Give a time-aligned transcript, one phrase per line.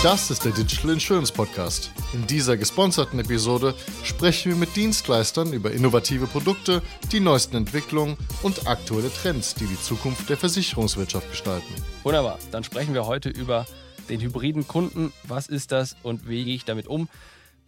[0.00, 1.90] Das ist der Digital Insurance Podcast.
[2.12, 3.74] In dieser gesponserten Episode
[4.04, 9.80] sprechen wir mit Dienstleistern über innovative Produkte, die neuesten Entwicklungen und aktuelle Trends, die die
[9.80, 11.74] Zukunft der Versicherungswirtschaft gestalten.
[12.04, 13.66] Wunderbar, dann sprechen wir heute über
[14.08, 15.12] den hybriden Kunden.
[15.24, 17.08] Was ist das und wie gehe ich damit um?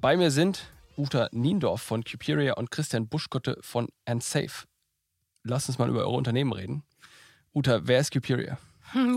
[0.01, 4.69] Bei mir sind Uta Niendorf von Cuperia und Christian Buschkotte von AndSafe.
[5.43, 6.85] Lass uns mal über eure Unternehmen reden.
[7.53, 8.57] Uta, wer ist Cuperia?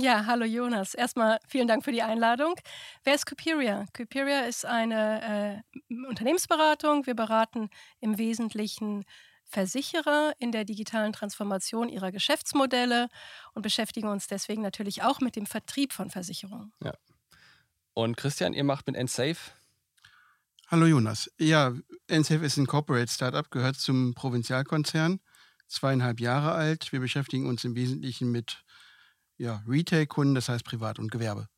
[0.02, 0.94] Ja, hallo Jonas.
[0.94, 2.56] Erstmal vielen Dank für die Einladung.
[3.04, 3.86] Wer ist Cuperia?
[3.94, 7.06] Cuperia ist eine äh, Unternehmensberatung.
[7.06, 9.06] Wir beraten im Wesentlichen
[9.46, 13.10] Versicherer in der digitalen Transformation ihrer Geschäftsmodelle
[13.54, 16.72] und beschäftigen uns deswegen natürlich auch mit dem Vertrieb von Versicherungen.
[16.84, 16.94] Ja.
[17.94, 19.52] Und Christian, ihr macht mit Ensafe?
[20.68, 21.32] Hallo Jonas.
[21.38, 21.74] Ja,
[22.08, 25.20] Ensafe ist ein Corporate Startup, gehört zum Provinzialkonzern,
[25.68, 26.92] zweieinhalb Jahre alt.
[26.92, 28.63] Wir beschäftigen uns im Wesentlichen mit
[29.44, 31.50] ja, Retail-Kunden, das heißt Privat und Gewerbe.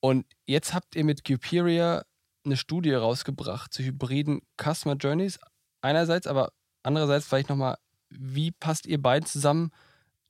[0.00, 2.02] Und jetzt habt ihr mit Cuperia
[2.44, 5.38] eine Studie rausgebracht zu hybriden Customer Journeys.
[5.80, 6.52] Einerseits, aber
[6.82, 7.76] andererseits vielleicht nochmal,
[8.08, 9.70] wie passt ihr beiden zusammen?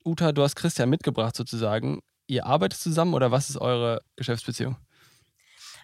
[0.05, 2.01] Uta, du hast Christian mitgebracht sozusagen.
[2.27, 4.77] Ihr arbeitet zusammen oder was ist eure Geschäftsbeziehung?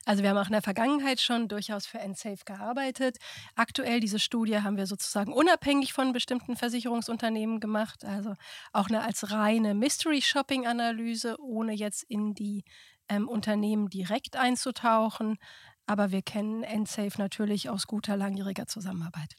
[0.07, 3.17] Also wir haben auch in der Vergangenheit schon durchaus für NSAFE gearbeitet.
[3.55, 8.35] Aktuell diese Studie haben wir sozusagen unabhängig von bestimmten Versicherungsunternehmen gemacht, also
[8.71, 12.63] auch eine als reine Mystery Shopping Analyse, ohne jetzt in die
[13.09, 15.39] ähm, Unternehmen direkt einzutauchen.
[15.87, 19.35] Aber wir kennen NSAFE natürlich aus guter langjähriger Zusammenarbeit.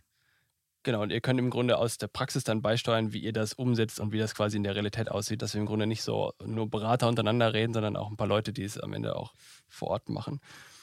[0.88, 4.00] Genau, und ihr könnt im Grunde aus der Praxis dann beisteuern, wie ihr das umsetzt
[4.00, 6.70] und wie das quasi in der Realität aussieht, dass wir im Grunde nicht so nur
[6.70, 9.34] Berater untereinander reden, sondern auch ein paar Leute, die es am Ende auch
[9.68, 10.40] vor Ort machen.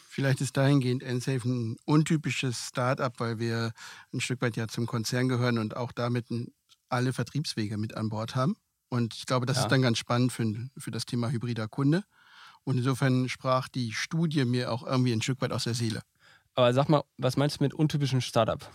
[0.07, 3.71] Vielleicht ist dahingehend NSafe ein untypisches Start-up, weil wir
[4.13, 6.27] ein Stück weit ja zum Konzern gehören und auch damit
[6.87, 8.57] alle Vertriebswege mit an Bord haben.
[8.89, 9.63] Und ich glaube, das ja.
[9.63, 12.03] ist dann ganz spannend für, für das Thema hybrider Kunde.
[12.63, 16.01] Und insofern sprach die Studie mir auch irgendwie ein Stück weit aus der Seele.
[16.53, 18.69] Aber sag mal, was meinst du mit untypischem Startup?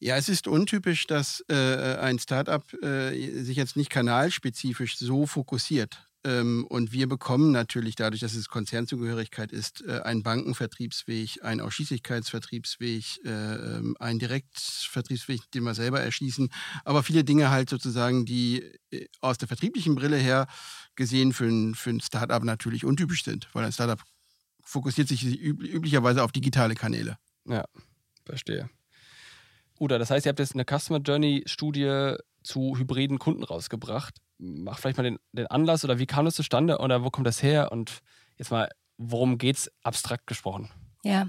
[0.00, 6.08] Ja, es ist untypisch, dass äh, ein Startup äh, sich jetzt nicht kanalspezifisch so fokussiert.
[6.24, 13.24] Ähm, und wir bekommen natürlich dadurch, dass es Konzernzugehörigkeit ist, äh, einen Bankenvertriebsweg, einen Ausschließlichkeitsvertriebsweg,
[13.24, 16.48] äh, ähm, einen Direktvertriebsweg, den wir selber erschließen.
[16.84, 20.48] Aber viele Dinge halt sozusagen, die äh, aus der vertrieblichen Brille her
[20.96, 24.02] gesehen für ein, für ein Startup natürlich untypisch sind, weil ein Startup
[24.62, 27.16] fokussiert sich üb üblicherweise auf digitale Kanäle.
[27.46, 27.64] Ja,
[28.24, 28.68] verstehe.
[29.78, 34.14] Oder das heißt, ihr habt jetzt eine Customer Journey Studie zu hybriden Kunden rausgebracht.
[34.38, 37.42] Mach vielleicht mal den, den Anlass oder wie kam das zustande oder wo kommt das
[37.42, 38.00] her und
[38.36, 40.70] jetzt mal, worum geht es abstrakt gesprochen?
[41.04, 41.28] Ja,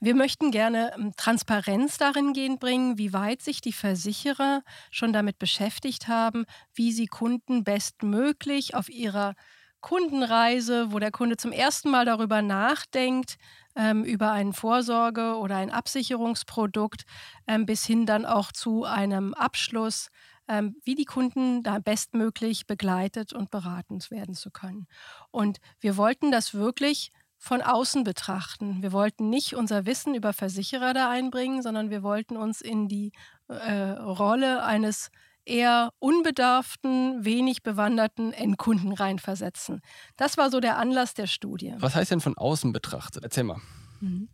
[0.00, 5.38] wir möchten gerne ähm, Transparenz darin gehen bringen, wie weit sich die Versicherer schon damit
[5.38, 9.34] beschäftigt haben, wie sie Kunden bestmöglich auf ihrer
[9.80, 13.36] Kundenreise, wo der Kunde zum ersten Mal darüber nachdenkt,
[13.76, 17.04] ähm, über ein Vorsorge- oder ein Absicherungsprodukt,
[17.46, 20.10] ähm, bis hin dann auch zu einem Abschluss,
[20.48, 24.86] ähm, wie die Kunden da bestmöglich begleitet und beraten werden zu können.
[25.30, 28.82] Und wir wollten das wirklich von außen betrachten.
[28.82, 33.12] Wir wollten nicht unser Wissen über Versicherer da einbringen, sondern wir wollten uns in die
[33.48, 35.10] äh, Rolle eines
[35.50, 39.80] eher unbedarften, wenig bewanderten Endkunden reinversetzen.
[40.16, 41.74] Das war so der Anlass der Studie.
[41.78, 43.24] Was heißt denn von außen betrachtet?
[43.24, 43.60] Erzähl mal.
[44.00, 44.28] Mhm.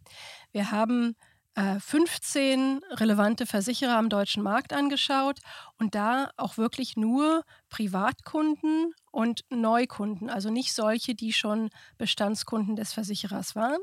[0.52, 1.16] Wir haben
[1.56, 5.38] 15 äh, relevante Versicherer am deutschen Markt angeschaut
[5.78, 12.92] und da auch wirklich nur Privatkunden und Neukunden, also nicht solche, die schon Bestandskunden des
[12.92, 13.80] Versicherers waren.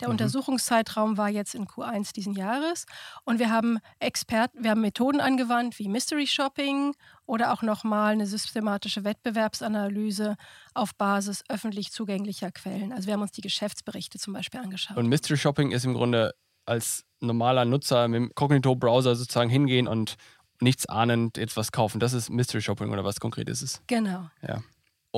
[0.00, 0.12] Der mhm.
[0.12, 2.86] Untersuchungszeitraum war jetzt in Q1 diesen Jahres
[3.24, 8.26] und wir haben Experten, wir haben Methoden angewandt wie Mystery Shopping oder auch nochmal eine
[8.26, 10.36] systematische Wettbewerbsanalyse
[10.74, 12.92] auf Basis öffentlich zugänglicher Quellen.
[12.92, 14.96] Also wir haben uns die Geschäftsberichte zum Beispiel angeschaut.
[14.96, 16.34] Und Mystery Shopping ist im Grunde
[16.66, 20.16] als normaler Nutzer mit dem Cognito-Browser sozusagen hingehen und
[20.60, 22.00] nichts ahnend jetzt was kaufen.
[22.00, 23.82] Das ist Mystery Shopping oder was konkret ist es?
[23.86, 24.28] Genau.
[24.46, 24.62] Ja.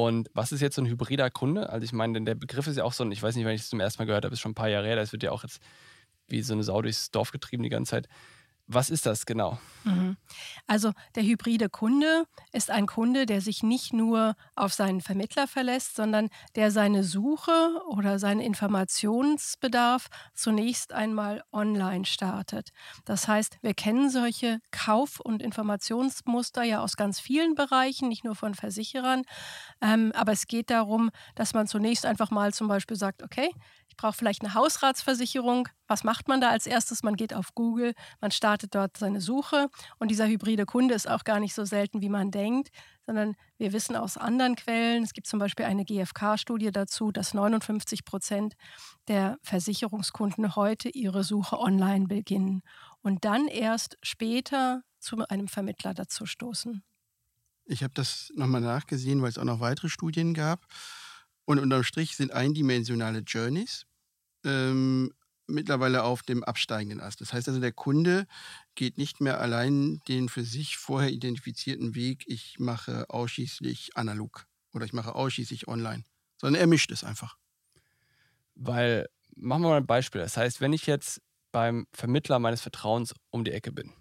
[0.07, 1.71] Und was ist jetzt so ein hybrider Kunde?
[1.71, 3.57] Also ich meine, denn der Begriff ist ja auch so ein, ich weiß nicht, wenn
[3.57, 5.25] ich es zum ersten Mal gehört habe, ist schon ein paar Jahre her, das wird
[5.25, 5.61] ja auch jetzt
[6.29, 8.09] wie so eine Sau durchs Dorf getrieben die ganze Zeit.
[8.71, 9.59] Was ist das genau?
[9.85, 10.19] Mhm.
[10.67, 15.97] Also der hybride Kunde ist ein Kunde, der sich nicht nur auf seinen Vermittler verlässt,
[15.97, 22.71] sondern der seine Suche oder seinen Informationsbedarf zunächst einmal online startet.
[23.07, 28.35] Das heißt, wir kennen solche Kauf- und Informationsmuster ja aus ganz vielen Bereichen, nicht nur
[28.35, 29.23] von Versicherern.
[29.81, 33.51] Ähm, aber es geht darum, dass man zunächst einfach mal zum Beispiel sagt, okay,
[33.99, 35.69] brauche vielleicht eine Hausratsversicherung.
[35.87, 37.03] Was macht man da als erstes?
[37.03, 37.93] Man geht auf Google,
[38.23, 39.69] man startet dort seine Suche
[39.99, 42.71] und dieser hybride Kunde ist auch gar nicht so selten, wie man denkt,
[43.05, 48.05] sondern wir wissen aus anderen Quellen, es gibt zum Beispiel eine GfK-Studie dazu, dass 59
[48.07, 48.55] Prozent
[49.09, 52.63] der Versicherungskunden heute ihre Suche online beginnen
[53.03, 56.83] und dann erst später zu einem Vermittler dazu stoßen.
[57.65, 60.67] Ich habe das nochmal nachgesehen, weil es auch noch weitere Studien gab.
[61.45, 63.88] Und unterm Strich sind eindimensionale Journeys
[64.49, 65.13] ähm,
[65.47, 67.21] mittlerweile auf dem absteigenden Ast.
[67.21, 68.27] Das heißt also, der Kunde
[68.75, 74.85] geht nicht mehr allein den für sich vorher identifizierten Weg, ich mache ausschließlich analog oder
[74.85, 76.05] ich mache ausschließlich online,
[76.37, 77.37] sondern er mischt es einfach.
[78.55, 80.21] Weil, machen wir mal ein Beispiel.
[80.21, 81.23] Das heißt, wenn ich jetzt
[81.53, 83.93] beim Vermittler meines Vertrauens um die Ecke bin,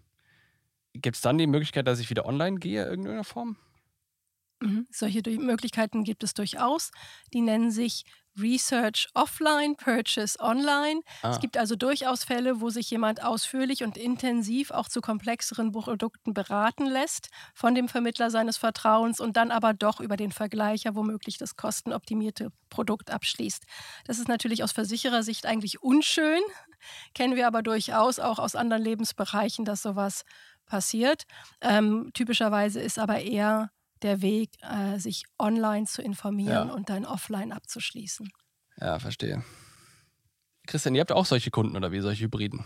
[0.94, 3.58] gibt es dann die Möglichkeit, dass ich wieder online gehe in irgendeiner Form?
[4.60, 4.88] Mhm.
[4.92, 6.92] Solche Möglichkeiten gibt es durchaus.
[7.34, 8.06] Die nennen sich
[8.40, 11.02] Research Offline, Purchase Online.
[11.22, 11.32] Ah.
[11.32, 16.34] Es gibt also durchaus Fälle, wo sich jemand ausführlich und intensiv auch zu komplexeren Produkten
[16.34, 21.38] beraten lässt von dem Vermittler seines Vertrauens und dann aber doch über den Vergleicher womöglich
[21.38, 23.64] das kostenoptimierte Produkt abschließt.
[24.06, 26.42] Das ist natürlich aus Versicherersicht eigentlich unschön,
[27.16, 30.24] kennen wir aber durchaus auch aus anderen Lebensbereichen, dass sowas
[30.66, 31.24] passiert.
[31.62, 33.72] Ähm, typischerweise ist aber eher
[34.04, 36.74] der Weg, äh, sich online zu informieren ja.
[36.74, 38.30] und dann offline abzuschließen.
[38.80, 39.44] Ja, verstehe.
[40.68, 42.66] Christian, ihr habt auch solche Kunden oder wie, solche Hybriden,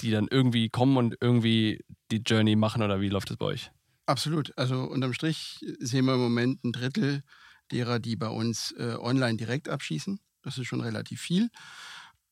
[0.00, 3.70] die dann irgendwie kommen und irgendwie die Journey machen oder wie läuft das bei euch?
[4.06, 4.56] Absolut.
[4.56, 7.22] Also unterm Strich sehen wir im Moment ein Drittel
[7.70, 10.20] derer, die bei uns äh, online direkt abschließen.
[10.42, 11.50] Das ist schon relativ viel.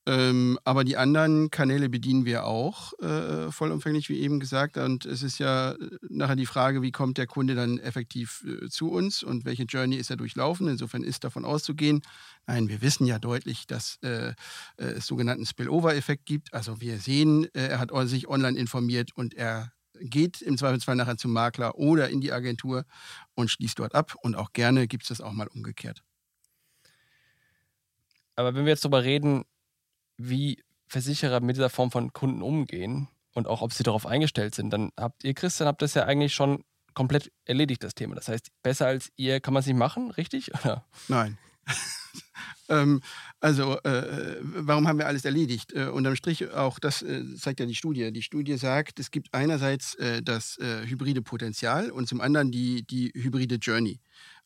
[0.07, 4.77] Ähm, aber die anderen Kanäle bedienen wir auch äh, vollumfänglich, wie eben gesagt.
[4.77, 5.77] Und es ist ja äh,
[6.11, 9.97] nachher die Frage, wie kommt der Kunde dann effektiv äh, zu uns und welche Journey
[9.97, 10.69] ist er durchlaufen.
[10.69, 12.03] Insofern ist davon auszugehen.
[12.47, 14.35] Nein, wir wissen ja deutlich, dass äh,
[14.77, 16.53] äh es sogenannten Spillover-Effekt gibt.
[16.53, 21.17] Also wir sehen, äh, er hat sich online informiert und er geht im Zweifelsfall nachher
[21.17, 22.85] zum Makler oder in die Agentur
[23.35, 24.17] und schließt dort ab.
[24.23, 26.03] Und auch gerne gibt es das auch mal umgekehrt.
[28.37, 29.45] Aber wenn wir jetzt darüber reden,
[30.17, 34.71] wie Versicherer mit dieser Form von Kunden umgehen und auch ob sie darauf eingestellt sind,
[34.71, 36.65] dann habt ihr, Christian, habt das ja eigentlich schon
[36.95, 38.15] komplett erledigt, das Thema.
[38.15, 40.55] Das heißt, besser als ihr kann man es nicht machen, richtig?
[40.55, 40.87] Oder?
[41.09, 41.39] Nein.
[42.69, 43.01] ähm,
[43.41, 45.73] also, äh, warum haben wir alles erledigt?
[45.73, 48.13] Äh, unterm Strich, auch das äh, zeigt ja die Studie.
[48.13, 52.87] Die Studie sagt, es gibt einerseits äh, das äh, hybride Potenzial und zum anderen die,
[52.87, 54.01] die hybride Journey.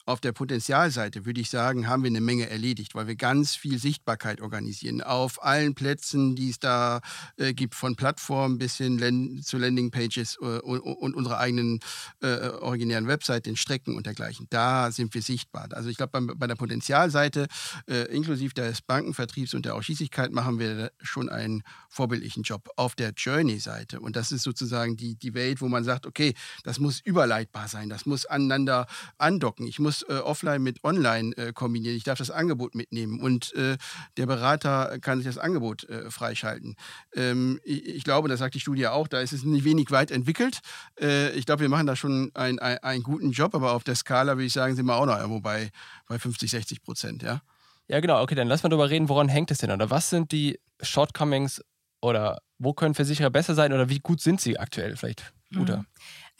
[0.09, 3.79] Auf der Potenzialseite würde ich sagen, haben wir eine Menge erledigt, weil wir ganz viel
[3.79, 5.03] Sichtbarkeit organisieren.
[5.03, 7.03] Auf allen Plätzen, die es da
[7.37, 11.81] äh, gibt, von Plattformen bis hin zu Landingpages äh, und, und unserer eigenen
[12.23, 14.47] äh, originären Website, den Strecken und dergleichen.
[14.49, 15.69] Da sind wir sichtbar.
[15.73, 17.47] Also ich glaube, bei, bei, der Potenzialseite,
[17.87, 22.71] äh, inklusive des Bankenvertriebs und der Ausschließlichkeit, machen wir schon einen vorbildlichen Job.
[22.77, 26.33] Auf der Journey-Seite, und das ist sozusagen die, die Welt, wo man sagt, okay,
[26.65, 28.87] das muss überleitbar sein, das muss aneinander
[29.19, 29.67] andocken.
[29.67, 31.97] Ich muss äh, offline mit online äh, kombinieren.
[31.97, 33.77] Ich darf das Angebot mitnehmen und äh,
[34.17, 36.77] der Berater kann sich das Angebot äh, freischalten.
[37.15, 40.11] Ähm, ich, ich, glaube, das sagt die Studie auch, da ist es nicht wenig weit
[40.11, 40.61] entwickelt.
[41.01, 43.95] Äh, ich glaube, wir machen da schon einen, einen, einen guten Job, aber auf der
[43.95, 45.71] Skala würde ich sagen, sind wir auch noch irgendwo bei,
[46.07, 47.41] bei 50, 60 Prozent, ja.
[47.89, 48.23] Ja, genau.
[48.23, 49.71] Okay, dann lass mal darüber reden, woran hängt es denn?
[49.71, 51.63] Oder was sind die Shortcomings
[52.03, 55.33] oder wo können Versicherer besser sein oder wie gut sind sie aktuell vielleicht?
[55.55, 55.79] Guter.
[55.79, 55.87] Mhm.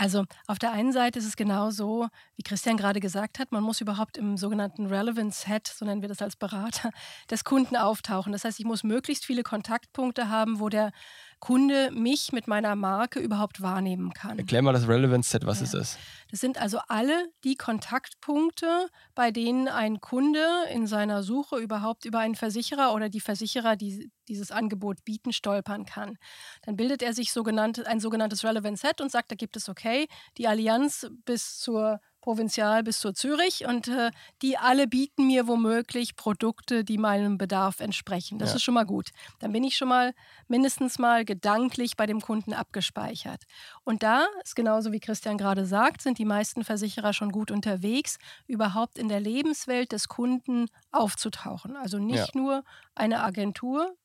[0.01, 2.07] Also auf der einen Seite ist es genau so,
[2.37, 6.09] wie Christian gerade gesagt hat, man muss überhaupt im sogenannten Relevance Set, so nennen wir
[6.09, 6.91] das als Berater,
[7.29, 8.33] des Kunden auftauchen.
[8.33, 10.93] Das heißt, ich muss möglichst viele Kontaktpunkte haben, wo der
[11.41, 14.39] Kunde mich mit meiner Marke überhaupt wahrnehmen kann.
[14.39, 15.65] Erklär mal das Relevance Set, was ja.
[15.65, 15.99] ist das?
[16.31, 22.19] Das sind also alle die Kontaktpunkte, bei denen ein Kunde in seiner Suche überhaupt über
[22.19, 26.19] einen Versicherer oder die Versicherer, die dieses Angebot bieten, stolpern kann.
[26.63, 30.07] Dann bildet er sich sogenannte, ein sogenanntes Relevance Set und sagt, da gibt es okay,
[30.37, 34.11] die Allianz bis zur Provinzial bis zur Zürich und äh,
[34.43, 38.39] die alle bieten mir womöglich Produkte, die meinem Bedarf entsprechen.
[38.39, 38.57] Das ja.
[38.57, 39.13] ist schon mal gut.
[39.39, 40.13] Dann bin ich schon mal
[40.47, 43.45] mindestens mal gedanklich bei dem Kunden abgespeichert.
[43.83, 48.19] Und da ist genauso wie Christian gerade sagt, sind die meisten Versicherer schon gut unterwegs,
[48.47, 51.79] überhaupt in der Lebenswelt des Kunden aufzutauchen.
[51.79, 52.41] Also nicht ja.
[52.41, 52.63] nur
[52.95, 53.97] eine Agentur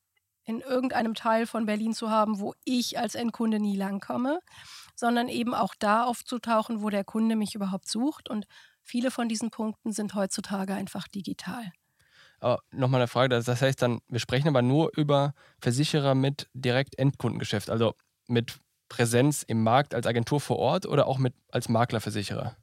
[0.46, 4.40] in irgendeinem Teil von Berlin zu haben, wo ich als Endkunde nie langkomme,
[4.94, 8.28] sondern eben auch da aufzutauchen, wo der Kunde mich überhaupt sucht.
[8.28, 8.46] Und
[8.82, 11.72] viele von diesen Punkten sind heutzutage einfach digital.
[12.40, 16.98] Aber nochmal eine Frage, das heißt dann, wir sprechen aber nur über Versicherer mit direkt
[16.98, 17.94] Endkundengeschäft, also
[18.28, 18.58] mit
[18.88, 22.56] Präsenz im Markt als Agentur vor Ort oder auch mit als Maklerversicherer?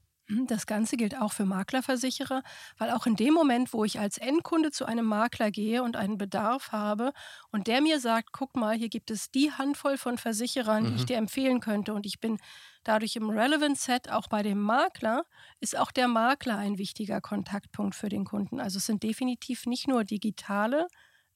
[0.47, 2.41] Das Ganze gilt auch für Maklerversicherer,
[2.77, 6.17] weil auch in dem Moment, wo ich als Endkunde zu einem Makler gehe und einen
[6.17, 7.11] Bedarf habe
[7.51, 11.03] und der mir sagt, guck mal, hier gibt es die Handvoll von Versicherern, die ich
[11.03, 11.05] Mhm.
[11.05, 12.38] dir empfehlen könnte und ich bin
[12.85, 15.23] dadurch im Relevant Set auch bei dem Makler,
[15.59, 18.61] ist auch der Makler ein wichtiger Kontaktpunkt für den Kunden.
[18.61, 20.88] Also es sind definitiv nicht nur digitale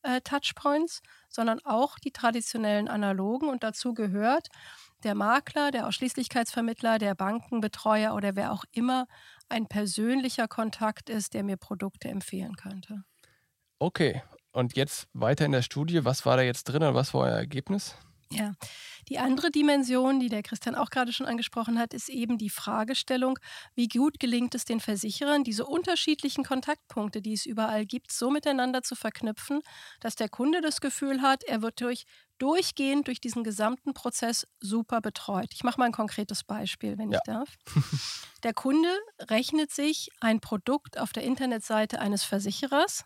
[0.05, 4.47] äh, Touchpoints, sondern auch die traditionellen analogen und dazu gehört
[5.03, 9.07] der Makler, der Ausschließlichkeitsvermittler, der Bankenbetreuer oder wer auch immer
[9.50, 13.03] ein persönlicher Kontakt ist, der mir Produkte empfehlen könnte.
[13.77, 16.05] Okay, und jetzt weiter in der Studie.
[16.05, 17.95] Was war da jetzt drin und was war euer Ergebnis?
[18.32, 18.53] Ja,
[19.08, 23.38] die andere Dimension, die der Christian auch gerade schon angesprochen hat, ist eben die Fragestellung,
[23.75, 28.82] wie gut gelingt es den Versicherern, diese unterschiedlichen Kontaktpunkte, die es überall gibt, so miteinander
[28.82, 29.62] zu verknüpfen,
[30.00, 32.05] dass der Kunde das Gefühl hat, er wird durch,
[32.39, 35.50] durchgehend durch diesen gesamten Prozess super betreut.
[35.53, 37.20] Ich mache mal ein konkretes Beispiel, wenn Ja.
[37.20, 37.58] ich darf.
[38.44, 38.89] Der Kunde
[39.20, 43.03] rechnet sich ein Produkt auf der Internetseite eines Versicherers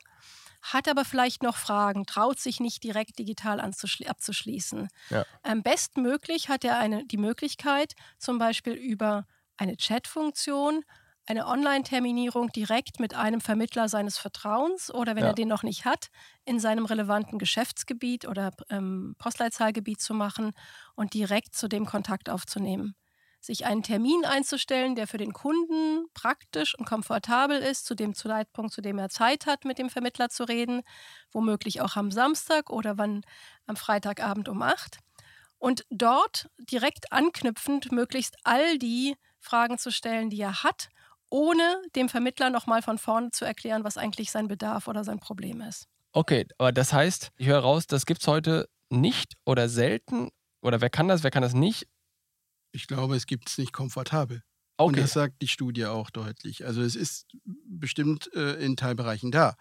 [0.62, 4.88] hat aber vielleicht noch Fragen, traut sich nicht direkt digital abzuschließen.
[5.10, 5.26] Ja.
[5.44, 9.26] Ähm, bestmöglich hat er eine, die Möglichkeit, zum Beispiel über
[9.58, 10.84] eine Chat-Funktion,
[11.26, 15.28] eine Online-Terminierung direkt mit einem Vermittler seines Vertrauens oder wenn Ja.
[15.28, 16.08] er den noch nicht hat,
[16.46, 20.52] in seinem relevanten Geschäftsgebiet oder ähm, Postleitzahlgebiet zu machen
[20.96, 22.96] und direkt zu dem Kontakt aufzunehmen
[23.40, 28.74] sich einen Termin einzustellen, der für den Kunden praktisch und komfortabel ist, zu dem Zeitpunkt,
[28.74, 30.82] zu dem er Zeit hat, mit dem Vermittler zu reden,
[31.32, 33.22] womöglich auch am Samstag oder wann
[33.66, 35.00] am Freitagabend um 8.
[35.58, 40.90] Und dort direkt anknüpfend möglichst all die Fragen zu stellen, die er hat,
[41.30, 45.62] ohne dem Vermittler nochmal von vorne zu erklären, was eigentlich sein Bedarf oder sein Problem
[45.62, 45.88] ist.
[46.12, 50.30] Okay, aber das heißt, ich höre raus, das gibt es heute nicht oder selten.
[50.62, 51.88] Oder wer kann das, wer kann das nicht?
[52.72, 54.44] Ich glaube, es gibt es nicht komfortabel.
[54.86, 55.02] Und Okay.
[55.02, 56.66] das sagt die Studie auch deutlich.
[56.66, 59.56] Also es ist bestimmt äh, in Teilbereichen da,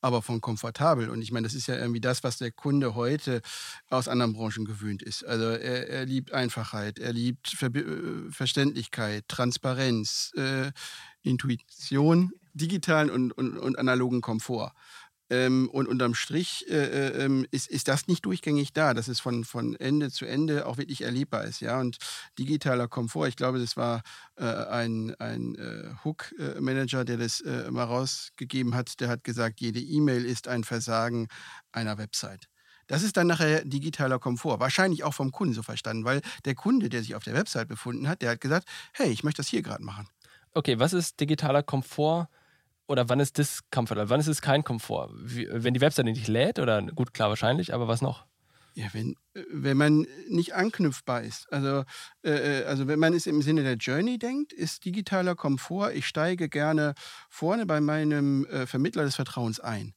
[0.00, 1.10] aber von komfortabel.
[1.10, 3.42] Und ich meine, das ist ja irgendwie das, was der Kunde heute
[3.90, 5.26] aus anderen Branchen gewöhnt ist.
[5.26, 10.72] Also er, er liebt Einfachheit, er liebt Verbi äh, Verständlichkeit, Transparenz, äh,
[11.20, 14.72] Intuition, digitalen und, und, und analogen Komfort.
[15.32, 19.18] Ähm, und unterm Strich äh, äh, ähm, ist, ist das nicht durchgängig da, dass es
[19.18, 21.60] von, von Ende zu Ende auch wirklich erlebbar ist.
[21.60, 21.80] Ja?
[21.80, 21.96] Und
[22.38, 24.02] digitaler Komfort, ich glaube, das war
[24.36, 29.80] äh, ein, ein äh, Hook-Manager, der das äh, mal rausgegeben hat, der hat gesagt, jede
[29.80, 31.28] E-Mail ist ein Versagen
[31.72, 32.50] einer Website.
[32.86, 34.60] Das ist dann nachher digitaler Komfort.
[34.60, 38.06] Wahrscheinlich auch vom Kunden so verstanden, weil der Kunde, der sich auf der Website befunden
[38.06, 40.08] hat, der hat gesagt, hey, ich möchte das hier gerade machen.
[40.52, 42.28] Okay, was ist digitaler Komfort
[42.86, 43.98] oder wann ist Discomfort?
[43.98, 45.10] Also wann ist es kein Komfort?
[45.14, 48.26] Wie, wenn die Webseite nicht lädt oder gut, klar, wahrscheinlich, aber was noch?
[48.74, 49.16] Ja, wenn,
[49.50, 51.52] wenn man nicht anknüpfbar ist.
[51.52, 51.84] Also,
[52.24, 56.06] äh, äh, also wenn man es im Sinne der Journey denkt, ist digitaler Komfort, ich
[56.06, 56.94] steige gerne
[57.28, 59.94] vorne bei meinem äh, Vermittler des Vertrauens ein.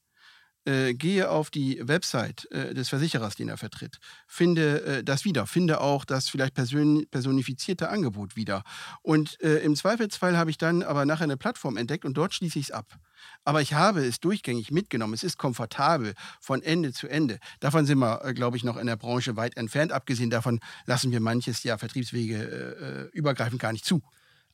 [0.66, 5.46] Äh, gehe auf die Website äh, des Versicherers, den er vertritt, finde äh, das wieder,
[5.46, 8.64] finde auch das vielleicht persön personifizierte Angebot wieder.
[9.02, 12.58] Und äh, im Zweifelsfall habe ich dann aber nachher eine Plattform entdeckt und dort schließe
[12.58, 12.98] ich es ab.
[13.44, 15.14] Aber ich habe es durchgängig mitgenommen.
[15.14, 17.38] Es ist komfortabel von Ende zu Ende.
[17.60, 19.92] Davon sind wir, äh, glaube ich, noch in der Branche weit entfernt.
[19.92, 24.02] Abgesehen davon lassen wir manches ja Vertriebswege übergreifend gar nicht zu.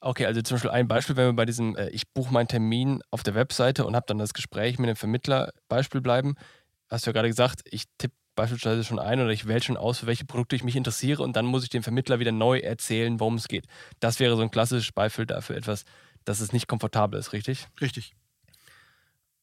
[0.04, 3.02] Okay, also zum Beispiel ein Beispiel, wenn wir bei diesem, äh, ich buche meinen Termin
[3.12, 6.34] auf der Webseite und habe dann das Gespräch mit dem Vermittler Beispiel bleiben,
[6.90, 10.00] hast du ja gerade gesagt, ich tippe beispielsweise schon ein oder ich wähle schon aus,
[10.00, 13.20] für welche Produkte ich mich interessiere und dann muss ich dem Vermittler wieder neu erzählen,
[13.20, 13.66] worum es geht.
[14.00, 15.84] Das wäre so ein klassisches Beispiel dafür etwas,
[16.24, 17.68] dass es nicht komfortabel ist, richtig?
[17.80, 18.16] Richtig.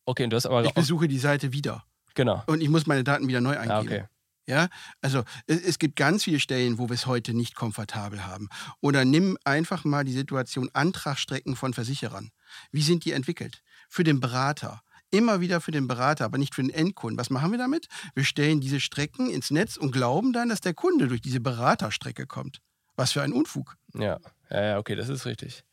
[0.06, 1.86] Okay, und du hast aber Ich besuche die Seite wieder
[2.16, 2.44] genau.
[2.48, 3.72] und ich muss meine Daten wieder neu eingeben.
[3.72, 4.04] Ah, okay.
[4.50, 4.68] Ja,
[5.00, 8.50] also es, es gibt ganz viele Stellen, wo wir es heute nicht komfortabel haben.
[8.82, 12.32] Oder nimm einfach mal die Situation Antragsstrecken von Versicherern.
[12.72, 13.62] Wie sind die entwickelt?
[13.90, 14.82] Für den Berater.
[15.12, 17.20] Immer wieder für den Berater, aber nicht für den Endkunden.
[17.20, 17.90] Was machen wir damit?
[18.16, 22.26] Wir stellen diese Strecken ins Netz und glauben dann, dass der Kunde durch diese Beraterstrecke
[22.26, 22.60] kommt.
[22.96, 23.76] Was für ein Unfug.
[23.94, 24.18] Ja,
[24.50, 25.64] ja, okay, das ist richtig.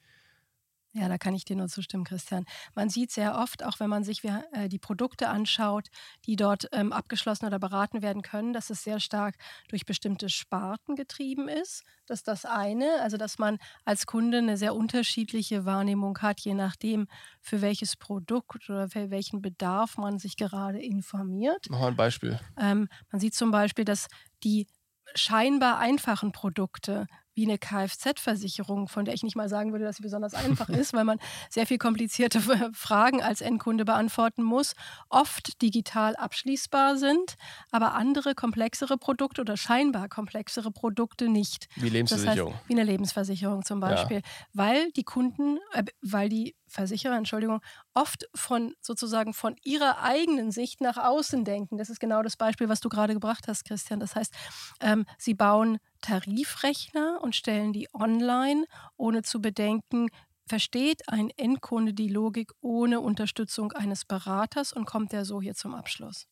[0.98, 2.46] Ja, da kann ich dir nur zustimmen, Christian.
[2.74, 5.88] Man sieht sehr oft, auch wenn man sich äh, die Produkte anschaut,
[6.24, 9.36] die dort ähm, abgeschlossen oder beraten werden können, dass es sehr stark
[9.68, 11.82] durch bestimmte Sparten getrieben ist.
[12.06, 16.54] Das ist das eine, also dass man als Kunde eine sehr unterschiedliche Wahrnehmung hat, je
[16.54, 17.08] nachdem,
[17.42, 21.66] für welches Produkt oder für welchen Bedarf man sich gerade informiert.
[21.68, 22.40] Mach mal ein Beispiel.
[22.58, 24.06] Ähm, man sieht zum Beispiel, dass
[24.44, 24.66] die
[25.14, 30.02] scheinbar einfachen Produkte wie eine Kfz-Versicherung, von der ich nicht mal sagen würde, dass sie
[30.02, 31.18] besonders einfach ist, weil man
[31.50, 32.40] sehr viel komplizierte
[32.72, 34.74] Fragen als Endkunde beantworten muss,
[35.10, 37.36] oft digital abschließbar sind,
[37.70, 41.68] aber andere komplexere Produkte oder scheinbar komplexere Produkte nicht.
[41.76, 42.52] Wie Lebensversicherung.
[42.52, 44.22] Das heißt, wie eine Lebensversicherung zum Beispiel, ja.
[44.54, 47.60] weil die Kunden, äh, weil die Versicherer, Entschuldigung,
[47.94, 51.78] oft von sozusagen von ihrer eigenen Sicht nach außen denken.
[51.78, 54.00] Das ist genau das Beispiel, was du gerade gebracht hast, Christian.
[54.00, 54.34] Das heißt,
[54.80, 58.64] ähm, sie bauen Tarifrechner und stellen die online,
[58.96, 60.08] ohne zu bedenken,
[60.48, 65.74] versteht ein Endkunde die Logik ohne Unterstützung eines Beraters und kommt der so hier zum
[65.74, 66.26] Abschluss.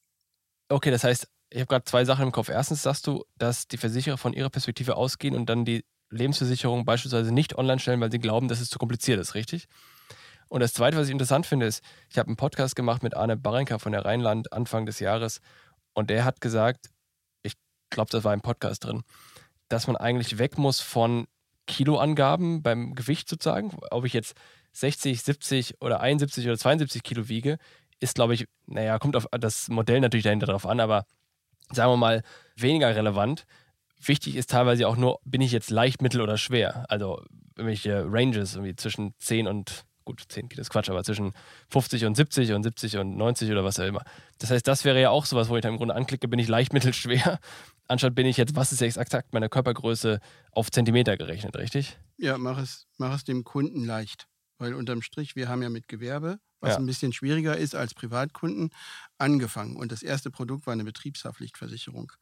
[0.68, 2.48] Okay, das heißt, ich habe gerade zwei Sachen im Kopf.
[2.48, 7.32] Erstens sagst du, dass die Versicherer von ihrer Perspektive ausgehen und dann die Lebensversicherung beispielsweise
[7.32, 9.66] nicht online stellen, weil sie glauben, dass es zu kompliziert ist, richtig?
[10.48, 13.36] Und das Zweite, was ich interessant finde, ist, ich habe einen Podcast gemacht mit Arne
[13.36, 15.40] Barenka von der Rheinland Anfang des Jahres
[15.94, 16.90] und der hat gesagt,
[17.42, 17.54] ich
[17.90, 19.02] glaube, das war im Podcast drin,
[19.68, 21.26] dass man eigentlich weg muss von
[21.66, 23.76] Kiloangaben beim Gewicht sozusagen.
[23.90, 24.34] Ob ich jetzt
[24.72, 27.58] 60, 70 oder 71 oder 72 Kilo wiege,
[28.00, 31.06] ist, glaube ich, naja, kommt auf das Modell natürlich dahinter drauf an, aber
[31.70, 32.22] sagen wir mal,
[32.56, 33.46] weniger relevant.
[34.04, 36.84] Wichtig ist teilweise auch nur, bin ich jetzt leicht, mittel oder schwer?
[36.88, 37.22] Also
[37.56, 41.32] irgendwelche Ranges irgendwie zwischen 10 und gut, 10 Kilo ist Quatsch, aber zwischen
[41.70, 44.02] 50 und 70 und 70 und 90 oder was auch immer.
[44.38, 46.48] Das heißt, das wäre ja auch sowas, wo ich dann im Grunde anklicke, bin ich
[46.48, 47.38] leicht, mittel, schwer.
[47.86, 50.20] Anstatt bin ich jetzt, was ist jetzt exakt meine Körpergröße
[50.52, 51.98] auf Zentimeter gerechnet, richtig?
[52.16, 54.26] Ja, mach es, mach es dem Kunden leicht.
[54.58, 56.76] Weil unterm Strich, wir haben ja mit Gewerbe, was ja.
[56.78, 58.70] ein bisschen schwieriger ist als Privatkunden,
[59.18, 59.76] angefangen.
[59.76, 62.12] Und das erste Produkt war eine Betriebshaftpflichtversicherung.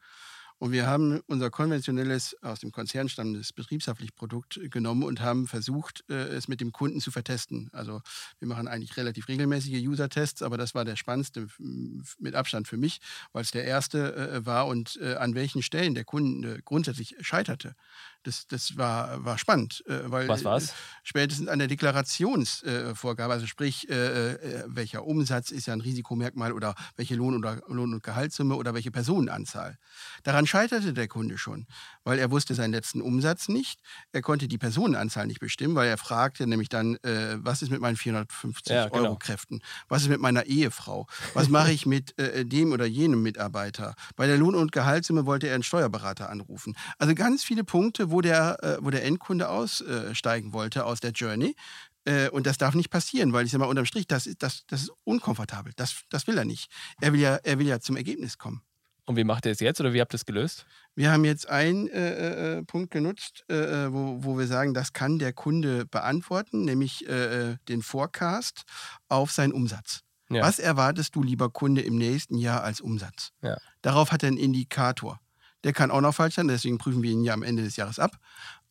[0.62, 6.14] Und wir haben unser konventionelles, aus dem Konzern stammendes Betriebshaftpflichtprodukt genommen und haben versucht, äh,
[6.14, 7.68] es mit dem Kunden zu vertesten.
[7.72, 8.00] Also
[8.38, 13.00] wir machen eigentlich relativ regelmäßige User-Tests, aber das war der spannendste mit Abstand für mich,
[13.32, 17.74] weil es der erste äh, war und äh, an welchen Stellen der Kunde grundsätzlich scheiterte
[18.22, 19.82] das, das war, war spannend.
[19.86, 20.74] Äh, weil Was war's?
[21.02, 26.74] Spätestens an der Deklarationsvorgabe, also sprich, äh, äh, welcher Umsatz ist ja ein Risikomerkmal oder
[26.96, 29.78] welche Lohn- oder Lohn- und Gehaltssumme oder welche Personenanzahl.
[30.22, 31.66] Daran scheiterte der Kunde schon,
[32.04, 33.80] weil er wusste seinen letzten Umsatz nicht.
[34.12, 37.80] Er konnte die Personenanzahl nicht bestimmen, weil er fragte nämlich dann, äh, was ist mit
[37.80, 39.04] meinen 450 ja, genau.
[39.04, 39.60] Euro Kräften?
[39.88, 41.06] Was ist mit meiner Ehefrau?
[41.34, 43.94] Was mache ich mit äh, dem oder jenem Mitarbeiter?
[44.16, 46.76] Bei der Lohn- und Gehaltssumme wollte er einen Steuerberater anrufen.
[46.98, 51.56] Also ganz viele Punkte, wo der, äh, wo der Endkunde aussteigen wollte aus der Journey.
[52.04, 54.82] Äh, und das darf nicht passieren, weil ich sage mal, unterm Strich, das, das, das
[54.82, 55.72] ist unkomfortabel.
[55.76, 56.70] Das, das will er nicht.
[57.00, 58.62] Er will, ja, er will ja zum Ergebnis kommen.
[59.04, 60.64] Und wie macht ihr es jetzt oder wie habt ihr es gelöst?
[60.94, 64.92] Wir haben jetzt einen äh, äh, Punkt genutzt, äh, äh, wo, wo wir sagen, das
[64.92, 68.62] kann der Kunde beantworten, nämlich äh, den Forecast
[69.08, 70.02] auf seinen Umsatz.
[70.30, 70.42] Ja.
[70.42, 73.32] Was erwartest du, lieber Kunde, im nächsten Jahr als Umsatz?
[73.42, 73.56] Ja.
[73.82, 75.20] Darauf hat er einen Indikator.
[75.64, 77.98] Der kann auch noch falsch sein, deswegen prüfen wir ihn ja am Ende des Jahres
[77.98, 78.18] ab.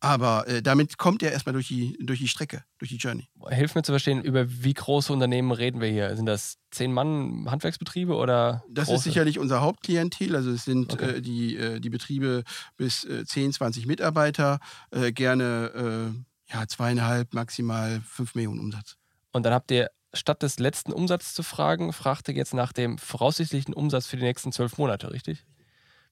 [0.04, 3.30] Aber äh, damit kommt er erstmal durch die, durch die Strecke, durch die Journey.
[3.50, 6.16] Hilf mir zu verstehen, über wie große Unternehmen reden wir hier?
[6.16, 8.64] Sind das zehn Mann Handwerksbetriebe oder?
[8.68, 8.98] Das große?
[8.98, 10.36] ist sicherlich unser Hauptklientel.
[10.36, 11.18] Also es sind okay.
[11.18, 12.44] äh, die, äh, die Betriebe
[12.78, 16.14] bis äh, 10, 20 Mitarbeiter, äh, gerne
[16.50, 18.98] äh, ja, zweieinhalb, maximal fünf Millionen Umsatz.
[19.32, 22.98] Und dann habt ihr statt des letzten Umsatzes zu fragen, fragt ihr jetzt nach dem
[22.98, 25.46] voraussichtlichen Umsatz für die nächsten zwölf Monate, richtig?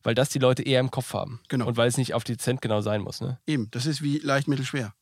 [0.03, 1.41] Weil das die Leute eher im Kopf haben.
[1.49, 1.67] Genau.
[1.67, 3.21] Und weil es nicht auf die Cent genau sein muss.
[3.21, 3.39] Ne?
[3.45, 4.93] Eben, das ist wie leicht, mittel, schwer.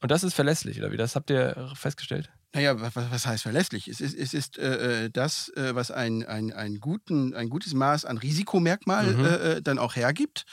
[0.00, 0.96] Und das ist verlässlich, oder wie?
[0.96, 2.30] Das habt ihr festgestellt?
[2.54, 3.88] Naja, was, was heißt verlässlich?
[3.88, 7.74] Es ist, es ist äh, äh, das, äh, was ein, ein, ein, guten, ein gutes
[7.74, 9.24] Maß an Risikomerkmal mhm.
[9.24, 10.44] Äh, äh, dann auch hergibt.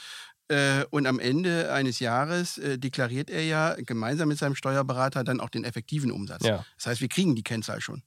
[0.48, 5.48] Äh, und am Ende eines Jahres deklariert er ja gemeinsam mit seinem Steuerberater dann auch
[5.48, 6.44] den effektiven Umsatz.
[6.44, 6.64] Ja.
[6.76, 8.02] Das heißt, wir kriegen die Kennzahl schon.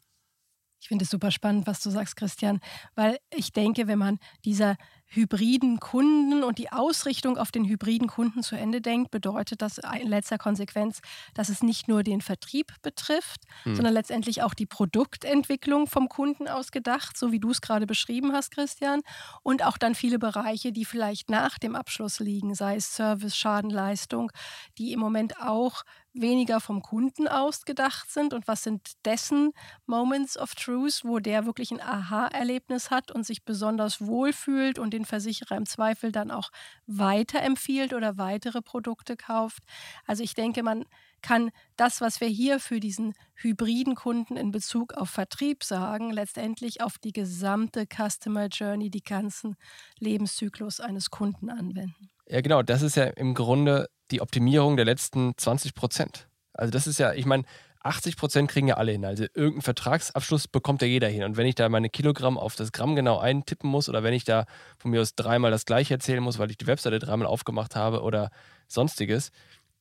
[0.79, 2.59] Ich finde es super spannend, was du sagst, Christian,
[2.93, 4.77] weil ich denke, wenn man dieser
[5.08, 10.08] hybriden Kunden und die Ausrichtung auf den hybriden Kunden zu Ende denkt, bedeutet das in
[10.08, 11.00] letzter Konsequenz,
[11.34, 13.76] dass es nicht nur den Vertrieb betrifft, hm.
[13.76, 18.34] sondern letztendlich auch die Produktentwicklung vom Kunden aus gedacht, so wie du es gerade beschrieben
[18.34, 19.02] hast, Christian,
[19.43, 24.32] und auch dann viele Bereiche, die vielleicht nach dem Abschluss liegen, sei es Service, Schadenleistung,
[24.78, 25.84] die im Moment auch
[26.21, 29.51] weniger vom Kunden ausgedacht sind und was sind dessen
[29.86, 35.06] Moments of Truth, wo der wirklich ein Aha-Erlebnis hat und sich besonders wohlfühlt und den
[35.06, 36.49] Versicherer im Zweifel dann auch
[36.86, 39.63] weiterempfiehlt oder weitere Produkte kauft.
[40.06, 40.86] Also ich denke, man
[41.21, 46.82] kann das, was wir hier für diesen hybriden Kunden in Bezug auf Vertrieb sagen, letztendlich
[46.82, 49.56] auf die gesamte Customer Journey, die ganzen
[49.99, 52.10] Lebenszyklus eines Kunden anwenden.
[52.27, 52.62] Ja, genau.
[52.62, 56.28] Das ist ja im Grunde die Optimierung der letzten 20 Prozent.
[56.54, 57.43] Also das ist ja, ich meine,
[57.84, 59.06] 80 Prozent kriegen ja alle hin.
[59.06, 61.24] Also irgendeinen Vertragsabschluss bekommt ja jeder hin.
[61.24, 64.26] Und wenn ich da meine Kilogramm auf das Gramm genau eintippen muss oder wenn ich
[64.26, 64.46] da
[64.78, 68.02] von mir aus dreimal das gleiche erzählen muss, weil ich die Webseite dreimal aufgemacht habe
[68.02, 68.30] oder
[68.67, 69.32] sonstiges,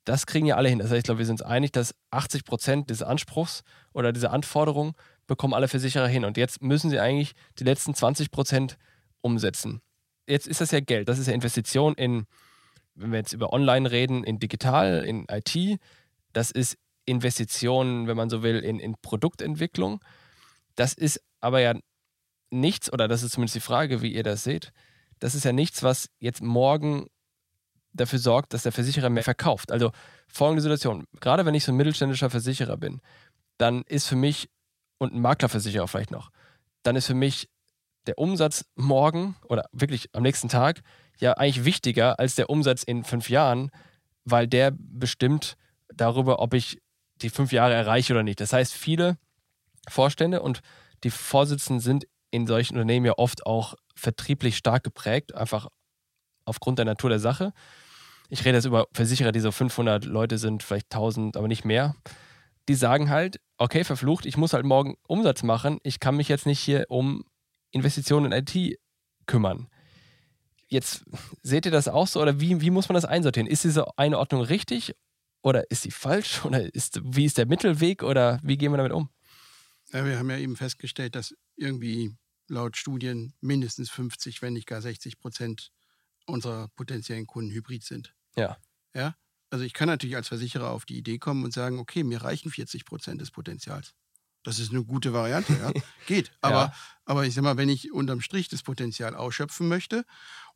[0.04, 0.78] das kriegen ja alle hin.
[0.78, 3.62] Das heißt, ich glaube, wir sind uns einig, dass 80 Prozent des Anspruchs
[3.92, 4.94] oder dieser Anforderung
[5.26, 6.24] bekommen alle Versicherer hin.
[6.24, 8.78] Und jetzt müssen sie eigentlich die letzten 20 Prozent
[9.20, 9.80] umsetzen.
[10.28, 11.08] Jetzt ist das ja Geld.
[11.08, 12.26] Das ist ja Investition in,
[12.96, 15.78] wenn wir jetzt über Online reden, in digital, in IT.
[16.32, 20.00] Das ist Investitionen, wenn man so will, in, in Produktentwicklung.
[20.74, 21.74] Das ist aber ja
[22.50, 24.72] nichts, oder das ist zumindest die Frage, wie ihr das seht,
[25.18, 27.06] das ist ja nichts, was jetzt morgen
[27.92, 29.72] dafür sorgt, dass der Versicherer mehr verkauft.
[29.72, 29.90] Also
[30.28, 33.00] folgende Situation, gerade wenn ich so ein mittelständischer Versicherer bin,
[33.58, 34.50] dann ist für mich,
[34.98, 36.30] und ein Maklerversicherer vielleicht noch,
[36.82, 37.48] dann ist für mich
[38.06, 40.82] der Umsatz morgen oder wirklich am nächsten Tag
[41.18, 43.70] ja eigentlich wichtiger als der Umsatz in fünf Jahren,
[44.24, 45.56] weil der bestimmt
[45.94, 46.78] darüber, ob ich
[47.22, 48.40] die fünf Jahre erreiche oder nicht.
[48.40, 49.16] Das heißt, viele
[49.88, 50.60] Vorstände und
[51.04, 55.68] die Vorsitzenden sind in solchen Unternehmen ja oft auch vertrieblich stark geprägt, einfach
[56.44, 57.52] aufgrund der Natur der Sache.
[58.28, 61.94] Ich rede jetzt über Versicherer, die so 500 Leute sind, vielleicht 1000, aber nicht mehr.
[62.68, 65.78] Die sagen halt, okay, verflucht, ich muss halt morgen Umsatz machen.
[65.84, 67.24] Ich kann mich jetzt nicht hier um
[67.70, 68.78] Investitionen in IT
[69.26, 69.68] kümmern.
[70.68, 71.04] Jetzt
[71.42, 73.46] seht ihr das auch so oder wie, wie muss man das einsortieren?
[73.46, 74.94] Ist diese Einordnung richtig
[75.42, 76.44] oder ist sie falsch?
[76.44, 78.02] Oder ist, wie ist der Mittelweg?
[78.02, 79.10] Oder wie gehen wir damit um?
[79.92, 82.16] Ja, wir haben ja eben festgestellt, dass irgendwie
[82.48, 85.70] laut Studien mindestens 50, wenn nicht gar 60 Prozent
[86.26, 88.12] unserer potenziellen Kunden hybrid sind.
[88.36, 88.56] Ja.
[88.92, 89.14] Ja.
[89.50, 92.50] Also ich kann natürlich als Versicherer auf die Idee kommen und sagen, okay, mir reichen
[92.50, 93.94] 40 Prozent des Potenzials.
[94.46, 95.72] Das ist eine gute Variante, ja.
[96.06, 96.30] Geht.
[96.40, 96.74] Aber, ja.
[97.04, 100.04] aber ich sag mal, wenn ich unterm Strich das Potenzial ausschöpfen möchte,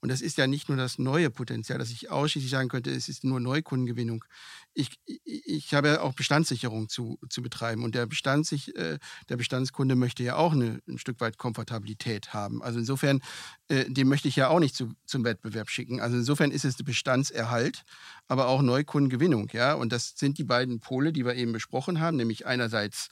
[0.00, 3.08] und das ist ja nicht nur das neue Potenzial, dass ich ausschließlich sagen könnte, es
[3.08, 4.24] ist nur Neukundengewinnung.
[4.72, 8.98] Ich, ich habe ja auch Bestandssicherung zu, zu betreiben und der, Bestandssich, äh,
[9.28, 12.62] der Bestandskunde möchte ja auch eine, ein Stück weit Komfortabilität haben.
[12.62, 13.20] Also insofern,
[13.68, 16.00] äh, den möchte ich ja auch nicht zu, zum Wettbewerb schicken.
[16.00, 17.82] Also insofern ist es der Bestandserhalt,
[18.26, 19.50] aber auch Neukundengewinnung.
[19.52, 19.74] Ja?
[19.74, 23.08] Und das sind die beiden Pole, die wir eben besprochen haben, nämlich einerseits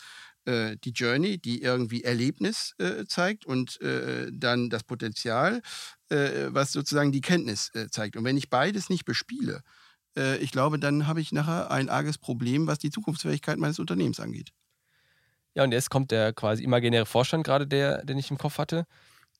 [0.48, 5.60] äh, die Journey, die irgendwie Erlebnis äh, zeigt und äh, dann das Potenzial,
[6.08, 8.16] äh, was sozusagen die Kenntnis äh, zeigt.
[8.16, 9.62] Und wenn ich beides nicht bespiele,
[10.40, 14.50] ich glaube, dann habe ich nachher ein arges Problem, was die Zukunftsfähigkeit meines Unternehmens angeht.
[15.54, 18.86] Ja, und jetzt kommt der quasi imaginäre Vorstand gerade, der, den ich im Kopf hatte,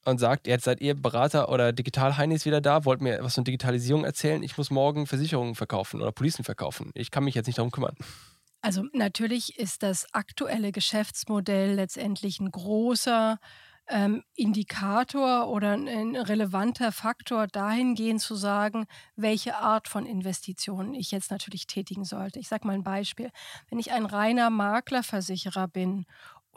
[0.05, 4.05] und sagt, jetzt seid ihr Berater oder Digital-Heinis wieder da, wollt mir was von Digitalisierung
[4.05, 6.93] erzählen, ich muss morgen Versicherungen verkaufen oder Policen verkaufen.
[6.95, 7.97] Ich kann mich jetzt nicht darum kümmern.
[8.61, 13.39] Also natürlich ist das aktuelle Geschäftsmodell letztendlich ein großer
[13.89, 21.31] ähm, Indikator oder ein relevanter Faktor dahingehend zu sagen, welche Art von Investitionen ich jetzt
[21.31, 22.39] natürlich tätigen sollte.
[22.39, 23.31] Ich sage mal ein Beispiel.
[23.71, 26.05] Wenn ich ein reiner Maklerversicherer bin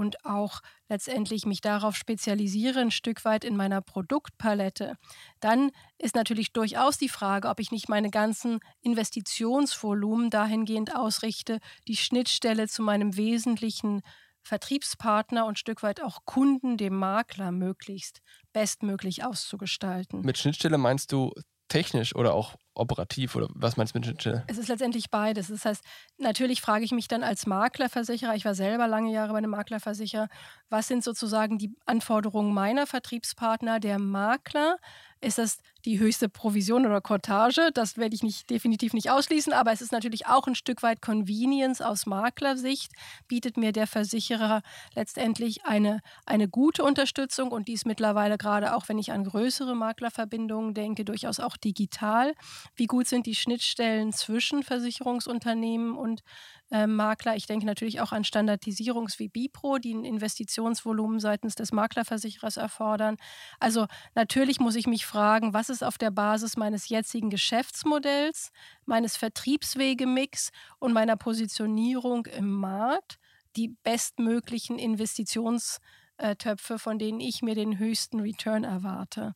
[0.01, 4.97] und auch letztendlich mich darauf spezialisiere, ein Stück weit in meiner Produktpalette,
[5.39, 11.95] dann ist natürlich durchaus die Frage, ob ich nicht meine ganzen Investitionsvolumen dahingehend ausrichte, die
[11.95, 14.01] Schnittstelle zu meinem wesentlichen
[14.41, 18.21] Vertriebspartner und Stück weit auch Kunden, dem Makler, möglichst
[18.53, 20.21] bestmöglich auszugestalten.
[20.21, 21.31] Mit Schnittstelle meinst du
[21.67, 24.43] technisch oder auch operativ oder was meinst du mit Schnittstelle?
[24.47, 25.47] Es ist letztendlich beides.
[25.47, 25.83] Das heißt,
[26.17, 30.27] natürlich frage ich mich dann als Maklerversicherer, ich war selber lange Jahre bei einem Maklerversicherer,
[30.69, 34.77] was sind sozusagen die Anforderungen meiner Vertriebspartner, der Makler?
[35.23, 37.69] Ist das die höchste Provision oder Cottage?
[37.75, 40.99] Das werde ich nicht, definitiv nicht ausschließen, aber es ist natürlich auch ein Stück weit
[41.01, 42.91] Convenience aus Maklersicht,
[43.27, 44.63] bietet mir der Versicherer
[44.95, 50.73] letztendlich eine, eine gute Unterstützung und dies mittlerweile gerade auch, wenn ich an größere Maklerverbindungen
[50.73, 52.33] denke, durchaus auch digital.
[52.75, 56.23] Wie gut sind die Schnittstellen zwischen Versicherungsunternehmen und
[56.71, 57.35] Makler?
[57.35, 63.17] Ich denke natürlich auch an Standardisierungs wie Bipro, die ein Investitionsvolumen seitens des Maklerversicherers erfordern.
[63.59, 68.51] Also natürlich muss ich mich fragen, was ist auf der Basis meines jetzigen Geschäftsmodells,
[68.85, 73.17] meines Vertriebswegemix und meiner Positionierung im Markt
[73.57, 79.33] die bestmöglichen Investitionstöpfe, von denen ich mir den höchsten Return erwarte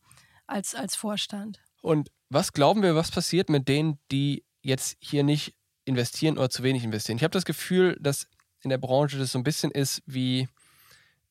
[0.48, 1.60] als, als Vorstand.
[1.82, 5.54] Und was glauben wir, was passiert mit denen, die jetzt hier nicht
[5.86, 7.18] investieren oder zu wenig investieren?
[7.18, 8.28] Ich habe das Gefühl, dass
[8.62, 10.48] in der Branche das so ein bisschen ist wie,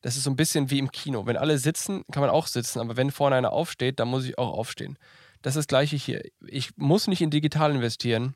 [0.02, 1.26] das ist so ein bisschen wie im Kino.
[1.26, 4.38] Wenn alle sitzen, kann man auch sitzen, aber wenn vorne einer aufsteht, dann muss ich
[4.38, 4.98] auch aufstehen.
[5.42, 6.22] Das ist das Gleiche hier.
[6.46, 8.34] Ich muss nicht in digital investieren,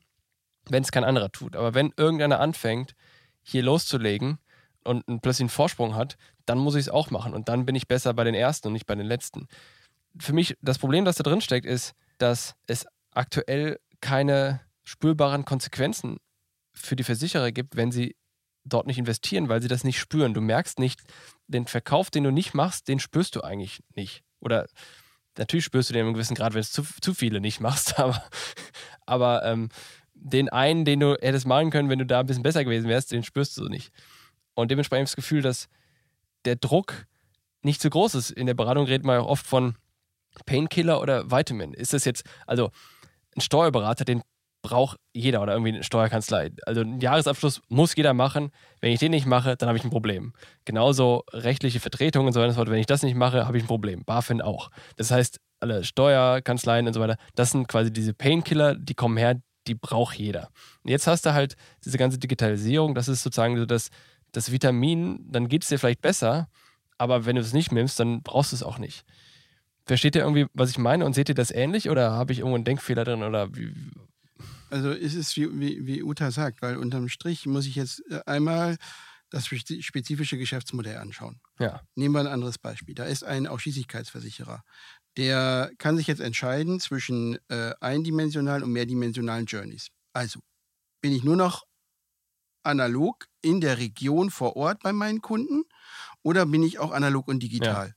[0.69, 1.57] wenn es kein anderer tut.
[1.57, 2.95] Aber wenn irgendeiner anfängt,
[3.43, 4.39] hier loszulegen
[4.85, 7.33] und plötzlich einen Vorsprung hat, dann muss ich es auch machen.
[7.33, 9.49] Und dann bin ich besser bei den Ersten und nicht bei den Letzten.
[10.19, 16.17] Für mich, das Problem, das da drin steckt, ist, dass es aktuell keine spürbaren Konsequenzen
[16.73, 18.17] für die Versicherer gibt, wenn sie
[18.65, 20.33] dort nicht investieren, weil sie das nicht spüren.
[20.33, 21.03] Du merkst nicht,
[21.47, 24.23] den Verkauf, den du nicht machst, den spürst du eigentlich nicht.
[24.41, 24.67] Oder
[25.37, 27.99] natürlich spürst du den in einem gewissen Grad, wenn es zu, zu viele nicht machst,
[27.99, 28.23] aber,
[29.05, 29.69] aber ähm,
[30.15, 33.13] den einen, den du hättest machen können, wenn du da ein bisschen besser gewesen wärst,
[33.13, 33.93] den spürst du nicht.
[34.55, 35.69] Und dementsprechend das Gefühl, dass
[36.47, 37.07] der Druck
[37.63, 38.31] nicht zu groß ist.
[38.31, 39.77] In der Beratung redet man ja oft von
[40.47, 41.75] Painkiller oder Vitamin.
[41.75, 42.71] Ist das jetzt, also
[43.37, 44.23] ein Steuerberater, den
[44.69, 46.51] braucht jeder oder irgendwie eine Steuerkanzlei.
[46.67, 48.51] Also einen Jahresabschluss muss jeder machen.
[48.81, 50.35] Wenn ich den nicht mache, dann habe ich ein Problem.
[50.67, 52.71] Genauso rechtliche Vertretungen und so weiter.
[52.71, 54.05] Wenn ich das nicht mache, habe ich ein Problem.
[54.05, 54.71] BaFin auch.
[54.97, 59.41] Das heißt, alle Steuerkanzleien und so weiter, das sind quasi diese Painkiller, die kommen her,
[59.67, 60.51] die braucht jeder.
[60.85, 63.89] Und jetzt hast du halt diese ganze Digitalisierung, das ist sozusagen so das,
[64.33, 66.49] das Vitamin, dann geht es dir vielleicht besser,
[66.99, 69.05] aber wenn du es nicht nimmst, dann brauchst du es auch nicht.
[69.87, 72.57] Versteht ihr irgendwie, was ich meine und seht ihr das ähnlich oder habe ich irgendwo
[72.57, 73.73] einen Denkfehler drin oder wie,
[74.71, 78.21] also ist es wie, wie, wie Uta sagt, weil unterm Strich muss ich jetzt äh,
[78.27, 78.77] einmal
[79.31, 81.41] das spezifische Geschäftsmodell anschauen.
[81.59, 81.83] Ja.
[81.95, 82.95] Nehmen wir ein anderes Beispiel.
[82.95, 84.63] Da ist ein Ausschließlichkeitsversicherer.
[85.17, 89.89] Der kann sich jetzt entscheiden zwischen äh, eindimensionalen und mehrdimensionalen Journeys.
[90.13, 90.41] Also
[91.01, 91.65] bin ich nur noch
[92.63, 95.65] analog in der Region vor Ort bei meinen Kunden
[96.23, 97.95] oder bin ich auch analog und digital?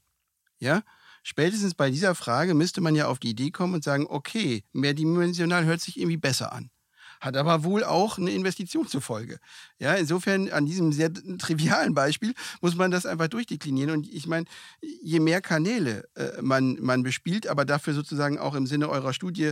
[0.59, 0.75] Ja.
[0.75, 0.83] ja?
[1.23, 5.65] Spätestens bei dieser Frage müsste man ja auf die Idee kommen und sagen, okay, mehrdimensional
[5.65, 6.71] hört sich irgendwie besser an.
[7.19, 9.37] Hat aber wohl auch eine Investition zur Folge.
[9.77, 13.91] Ja, insofern an diesem sehr trivialen Beispiel muss man das einfach durchdeklinieren.
[13.91, 14.45] Und ich meine,
[14.81, 19.51] je mehr Kanäle äh, man, man bespielt, aber dafür sozusagen auch im Sinne eurer Studie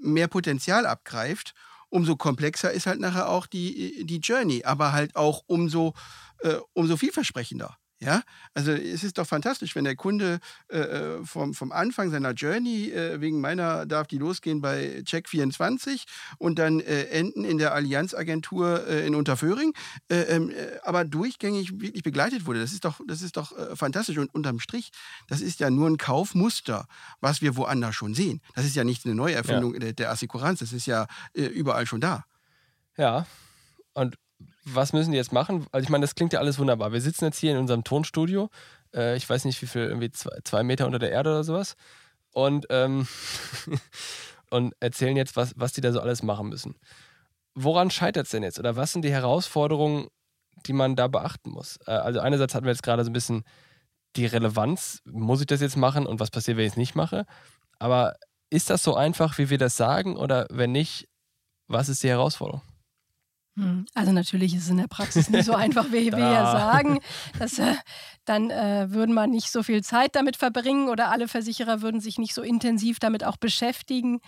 [0.00, 1.52] mehr Potenzial abgreift,
[1.90, 5.92] umso komplexer ist halt nachher auch die, die Journey, aber halt auch umso,
[6.38, 7.76] äh, umso vielversprechender.
[8.02, 8.22] Ja,
[8.54, 12.90] also es ist doch fantastisch, wenn der Kunde äh, äh, vom, vom Anfang seiner Journey,
[12.90, 16.04] äh, wegen meiner darf die losgehen bei Check24
[16.38, 19.74] und dann äh, enden in der Allianzagentur äh, in Unterföhring,
[20.08, 20.50] äh, ähm,
[20.82, 22.60] aber durchgängig wirklich begleitet wurde.
[22.60, 24.16] Das ist doch, das ist doch fantastisch.
[24.16, 24.92] Und unterm Strich,
[25.28, 26.86] das ist ja nur ein Kaufmuster,
[27.20, 28.40] was wir woanders schon sehen.
[28.54, 29.80] Das ist ja nicht eine Neuerfindung ja.
[29.80, 32.24] der, der Assekuranz, das ist ja überall schon da.
[32.96, 33.26] Ja,
[33.92, 34.16] und
[34.64, 35.66] was müssen die jetzt machen?
[35.72, 36.92] Also ich meine, das klingt ja alles wunderbar.
[36.92, 38.50] Wir sitzen jetzt hier in unserem Tonstudio.
[38.94, 41.76] Äh, ich weiß nicht, wie viel, irgendwie zwei, zwei, Meter unter der Erde oder sowas.
[42.32, 43.08] Und, ähm,
[44.50, 46.76] und erzählen jetzt, was, was die da so alles machen müssen.
[47.54, 48.58] Woran scheitert es denn jetzt?
[48.58, 50.08] Oder was sind die Herausforderungen,
[50.66, 51.78] die man da beachten muss?
[51.86, 53.44] Äh, also einerseits hatten wir jetzt gerade so ein bisschen
[54.16, 55.02] die Relevanz.
[55.04, 56.06] Muss ich das jetzt machen?
[56.06, 57.26] Und was passiert, wenn ich es nicht mache?
[57.78, 58.14] Aber
[58.50, 60.16] ist das so einfach, wie wir das sagen?
[60.16, 61.08] Oder wenn nicht,
[61.66, 62.62] was ist die Herausforderung?
[63.56, 67.00] Hm, also natürlich ist es in der Praxis nicht so einfach, wie wir ja sagen.
[67.38, 67.74] Dass, äh,
[68.24, 72.18] dann äh, würde man nicht so viel Zeit damit verbringen oder alle Versicherer würden sich
[72.18, 74.20] nicht so intensiv damit auch beschäftigen,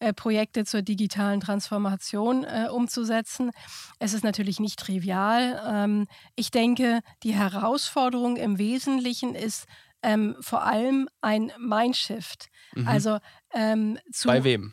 [0.00, 3.50] äh, Projekte zur digitalen Transformation äh, umzusetzen.
[3.98, 5.60] Es ist natürlich nicht trivial.
[5.66, 9.66] Ähm, ich denke, die Herausforderung im Wesentlichen ist
[10.02, 12.48] ähm, vor allem ein Mindshift.
[12.76, 12.86] Mhm.
[12.86, 13.18] Also
[13.52, 14.72] ähm, zu, Bei wem?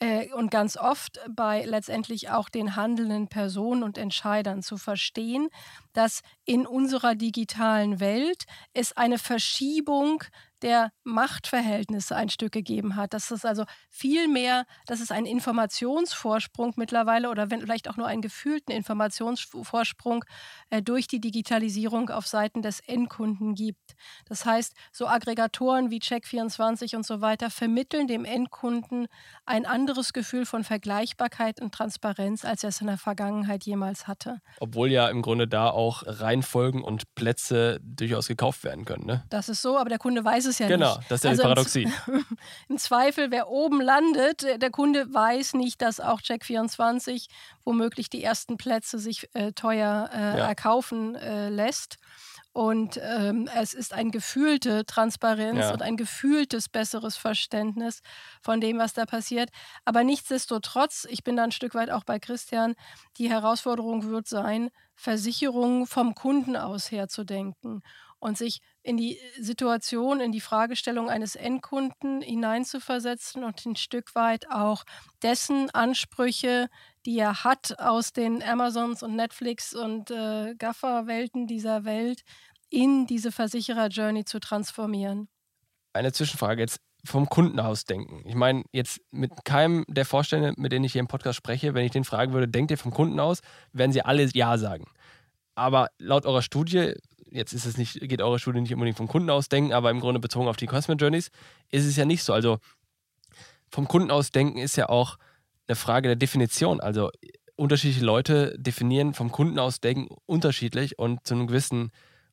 [0.00, 5.48] Äh, und ganz oft bei letztendlich auch den handelnden Personen und Entscheidern zu verstehen,
[5.92, 10.22] dass in unserer digitalen Welt es eine Verschiebung
[10.62, 13.14] der Machtverhältnisse ein Stück gegeben hat.
[13.14, 18.06] Dass es also viel mehr, dass es einen Informationsvorsprung mittlerweile oder wenn vielleicht auch nur
[18.06, 20.24] einen gefühlten Informationsvorsprung
[20.70, 23.94] äh, durch die Digitalisierung auf Seiten des Endkunden gibt.
[24.26, 29.06] Das heißt, so Aggregatoren wie Check24 und so weiter vermitteln dem Endkunden
[29.44, 34.40] ein anderes Gefühl von Vergleichbarkeit und Transparenz, als er es in der Vergangenheit jemals hatte.
[34.60, 39.06] Obwohl ja im Grunde da auch Reihenfolgen und Plätze durchaus gekauft werden können.
[39.06, 39.24] Ne?
[39.30, 40.96] Das ist so, aber der Kunde weiß es ja genau, nicht.
[40.96, 41.82] Genau, das ist ja also die Paradoxie.
[42.06, 42.24] Im,
[42.68, 47.28] Im, Zweifel, wer oben landet, der Kunde weiß nicht, dass auch Check24
[47.64, 50.48] womöglich die ersten Plätze sich äh, teuer äh, ja.
[50.48, 51.98] erkaufen äh, lässt.
[52.52, 55.72] Und ähm, es ist eine gefühlte Transparenz ja.
[55.72, 58.00] und ein gefühltes besseres Verständnis
[58.42, 59.50] von dem, was da passiert.
[59.84, 62.74] Aber nichtsdestotrotz, ich bin da ein Stück weit auch bei Christian,
[63.16, 67.82] die Herausforderung wird sein, Versicherungen vom Kunden aus herzudenken
[68.18, 74.50] und sich in die Situation, in die Fragestellung eines Endkunden hineinzuversetzen und ein Stück weit
[74.50, 74.84] auch
[75.22, 76.70] dessen Ansprüche,
[77.04, 82.22] die er hat aus den Amazons und Netflix und äh, Gaffer-Welten dieser Welt,
[82.70, 85.28] in diese Versicherer-Journey zu transformieren.
[85.92, 88.22] Eine Zwischenfrage jetzt vom Kunden aus denken.
[88.26, 91.84] Ich meine, jetzt mit keinem der Vorstände, mit denen ich hier im Podcast spreche, wenn
[91.84, 93.40] ich den fragen würde, denkt ihr vom Kunden aus,
[93.72, 94.86] werden sie alle Ja sagen.
[95.54, 96.94] Aber laut eurer Studie
[97.30, 100.00] jetzt ist es nicht, geht eure Studie nicht unbedingt vom Kunden aus denken, aber im
[100.00, 101.30] Grunde bezogen auf die Customer Journeys,
[101.70, 102.32] ist es ja nicht so.
[102.32, 102.58] Also
[103.70, 105.18] vom Kunden aus denken ist ja auch
[105.66, 106.80] eine Frage der Definition.
[106.80, 107.10] Also
[107.56, 111.90] unterschiedliche Leute definieren vom Kunden aus denken unterschiedlich und zu einem gewissen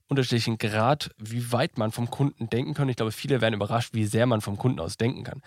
[0.08, 2.90] unterschiedlichen Grad, wie weit man vom Kunden denken kann.
[2.90, 5.42] Ich glaube, viele werden überrascht, wie sehr man vom Kunden aus denken kann.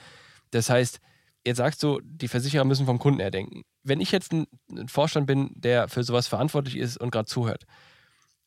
[0.50, 1.00] Das heißt,
[1.46, 3.62] jetzt sagst du, die Versicherer müssen vom Kunden her denken.
[3.84, 4.46] Wenn ich jetzt ein
[4.88, 7.64] Vorstand bin, der für sowas verantwortlich ist und gerade zuhört,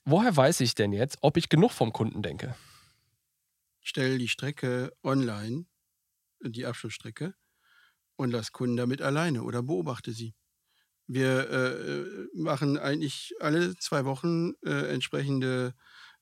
[0.05, 2.55] woher weiß ich denn jetzt, ob ich genug vom Kunden denke?
[3.81, 5.65] Stell die Strecke online,
[6.41, 7.33] die Abschlussstrecke,
[8.15, 10.35] und lass Kunden damit alleine oder beobachte sie.
[11.07, 15.73] Wir äh, machen eigentlich alle zwei Wochen äh, entsprechende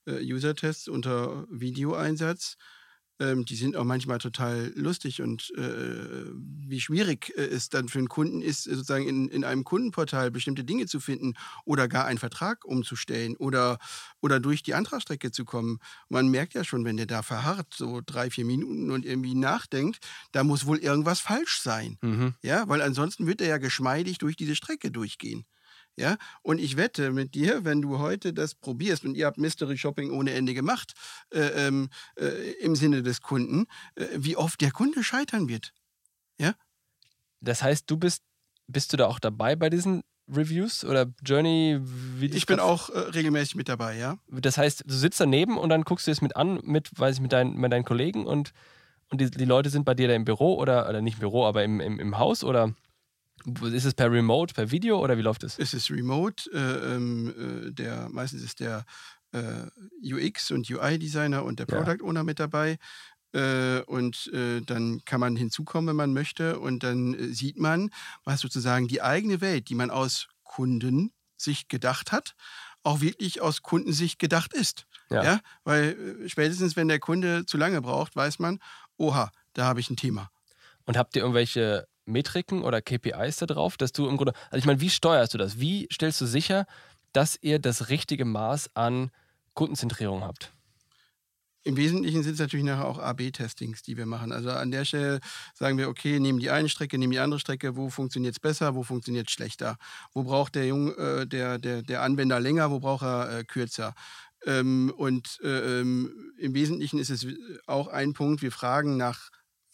[0.06, 2.56] äh, User-Tests unter Videoeinsatz
[3.20, 6.24] ähm, die sind auch manchmal total lustig und äh,
[6.66, 10.64] wie schwierig äh, es dann für einen Kunden ist, sozusagen in, in einem Kundenportal bestimmte
[10.64, 13.78] Dinge zu finden oder gar einen Vertrag umzustellen oder,
[14.20, 15.78] oder durch die Antragsstrecke zu kommen.
[16.08, 19.98] Man merkt ja schon, wenn der da verharrt, so drei, vier Minuten und irgendwie nachdenkt,
[20.32, 21.98] da muss wohl irgendwas falsch sein.
[22.00, 22.34] Mhm.
[22.42, 25.44] Ja, weil ansonsten wird er ja geschmeidig durch diese Strecke durchgehen.
[25.96, 29.76] Ja, und ich wette mit dir, wenn du heute das probierst und ihr habt Mystery
[29.76, 30.94] Shopping ohne Ende gemacht,
[31.30, 35.74] äh, ähm, äh, im Sinne des Kunden, äh, wie oft der Kunde scheitern wird.
[36.38, 36.54] Ja?
[37.40, 38.22] Das heißt, du bist,
[38.66, 41.80] bist du da auch dabei bei diesen Reviews oder Journey?
[42.20, 44.16] ich bin auch äh, regelmäßig mit dabei, ja.
[44.28, 47.20] Das heißt, du sitzt daneben und dann guckst du es mit an, mit, weiß ich,
[47.20, 48.52] mit, dein, mit deinen Kollegen und,
[49.10, 51.44] und die, die Leute sind bei dir da im Büro oder, oder nicht im Büro,
[51.44, 52.74] aber im, im, im Haus oder?
[53.44, 55.58] Ist es per Remote, per Video oder wie läuft es?
[55.58, 56.50] Es ist Remote.
[56.52, 58.84] Äh, ähm, äh, der, meistens ist der
[59.32, 59.66] äh,
[60.02, 62.78] UX- und UI-Designer und der Product Owner mit dabei.
[63.32, 66.58] Äh, und äh, dann kann man hinzukommen, wenn man möchte.
[66.58, 67.90] Und dann äh, sieht man,
[68.24, 72.34] was sozusagen die eigene Welt, die man aus Kundensicht gedacht hat,
[72.82, 74.86] auch wirklich aus Kundensicht gedacht ist.
[75.10, 75.22] Ja.
[75.22, 75.40] ja?
[75.64, 78.58] Weil spätestens, wenn der Kunde zu lange braucht, weiß man,
[78.96, 80.30] oha, da habe ich ein Thema.
[80.86, 84.66] Und habt ihr irgendwelche Metriken oder KPIs da drauf, dass du im Grunde, also ich
[84.66, 85.60] meine, wie steuerst du das?
[85.60, 86.66] Wie stellst du sicher,
[87.12, 89.10] dass ihr das richtige Maß an
[89.54, 90.52] Kundenzentrierung habt?
[91.62, 94.32] Im Wesentlichen sind es natürlich nachher auch AB-Testings, die wir machen.
[94.32, 95.20] Also an der Stelle
[95.52, 98.74] sagen wir, okay, nehmen die eine Strecke, nehmen die andere Strecke, wo funktioniert es besser,
[98.74, 99.76] wo funktioniert es schlechter?
[100.14, 103.94] Wo braucht der, Jung, äh, der, der, der Anwender länger, wo braucht er äh, kürzer?
[104.46, 107.26] Ähm, und äh, ähm, im Wesentlichen ist es
[107.66, 109.28] auch ein Punkt, wir fragen nach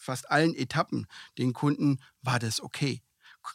[0.07, 1.05] fast allen Etappen
[1.37, 3.01] den Kunden, war das okay?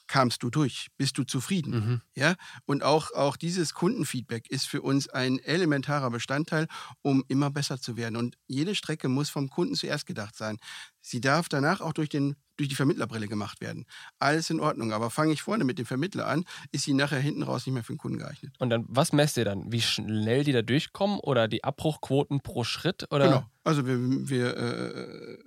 [0.06, 0.88] kamst du durch?
[0.96, 1.72] Bist du zufrieden?
[1.72, 2.00] Mhm.
[2.14, 2.34] Ja?
[2.64, 6.66] Und auch, auch dieses Kundenfeedback ist für uns ein elementarer Bestandteil,
[7.02, 8.16] um immer besser zu werden.
[8.16, 10.58] Und jede Strecke muss vom Kunden zuerst gedacht sein.
[11.00, 13.86] Sie darf danach auch durch, den, durch die Vermittlerbrille gemacht werden.
[14.18, 14.92] Alles in Ordnung.
[14.92, 17.84] Aber fange ich vorne mit dem Vermittler an, ist sie nachher hinten raus nicht mehr
[17.84, 18.54] für den Kunden geeignet.
[18.58, 19.70] Und dann, was messt ihr dann?
[19.70, 23.06] Wie schnell die da durchkommen oder die Abbruchquoten pro Schritt?
[23.10, 23.26] Oder?
[23.26, 23.44] Genau.
[23.64, 23.96] Also wir,
[24.28, 25.38] wir äh,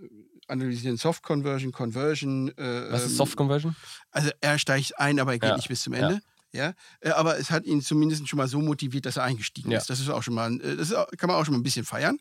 [0.48, 2.50] analysieren Soft Conversion, Conversion.
[2.58, 3.76] Äh, Was ist ähm, Soft Conversion?
[4.12, 5.56] Also er steigt ein, aber er geht ja.
[5.56, 6.22] nicht bis zum Ende.
[6.52, 6.68] Ja.
[6.68, 6.74] ja.
[7.02, 9.78] Äh, aber es hat ihn zumindest schon mal so motiviert, dass er eingestiegen ja.
[9.78, 9.90] ist.
[9.90, 12.20] Das ist auch schon mal, äh, das kann man auch schon mal ein bisschen feiern.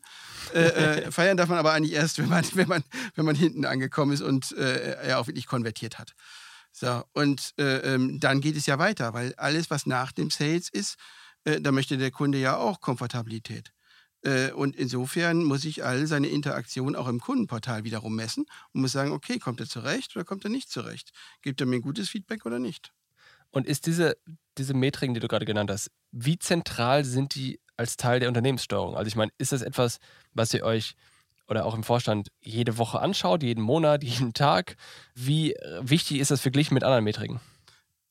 [0.53, 2.83] äh, äh, feiern darf man aber eigentlich erst, wenn man, wenn man,
[3.15, 6.13] wenn man hinten angekommen ist und er auch wirklich konvertiert hat.
[6.71, 10.69] So, und äh, ähm, dann geht es ja weiter, weil alles, was nach dem Sales
[10.69, 10.97] ist,
[11.45, 13.71] da möchte der Kunde ja auch Komfortabilität.
[14.25, 18.91] Äh, und insofern muss ich all seine Interaktion auch im Kundenportal wiederum messen und muss
[18.91, 21.11] sagen, okay, kommt er zurecht oder kommt er nicht zurecht?
[21.41, 22.91] Gibt er mir ein gutes Feedback oder nicht?
[23.51, 24.17] Und ist diese,
[24.57, 28.97] diese Metriken, die du gerade genannt hast, wie zentral sind die als Teil der Unternehmenssteuerung?
[28.97, 29.99] Also ich meine, ist das etwas,
[30.33, 30.95] was ihr euch
[31.47, 34.75] oder auch im Vorstand jede Woche anschaut, jeden Monat, jeden Tag?
[35.13, 37.39] Wie äh, wichtig ist das verglichen mit anderen Metriken?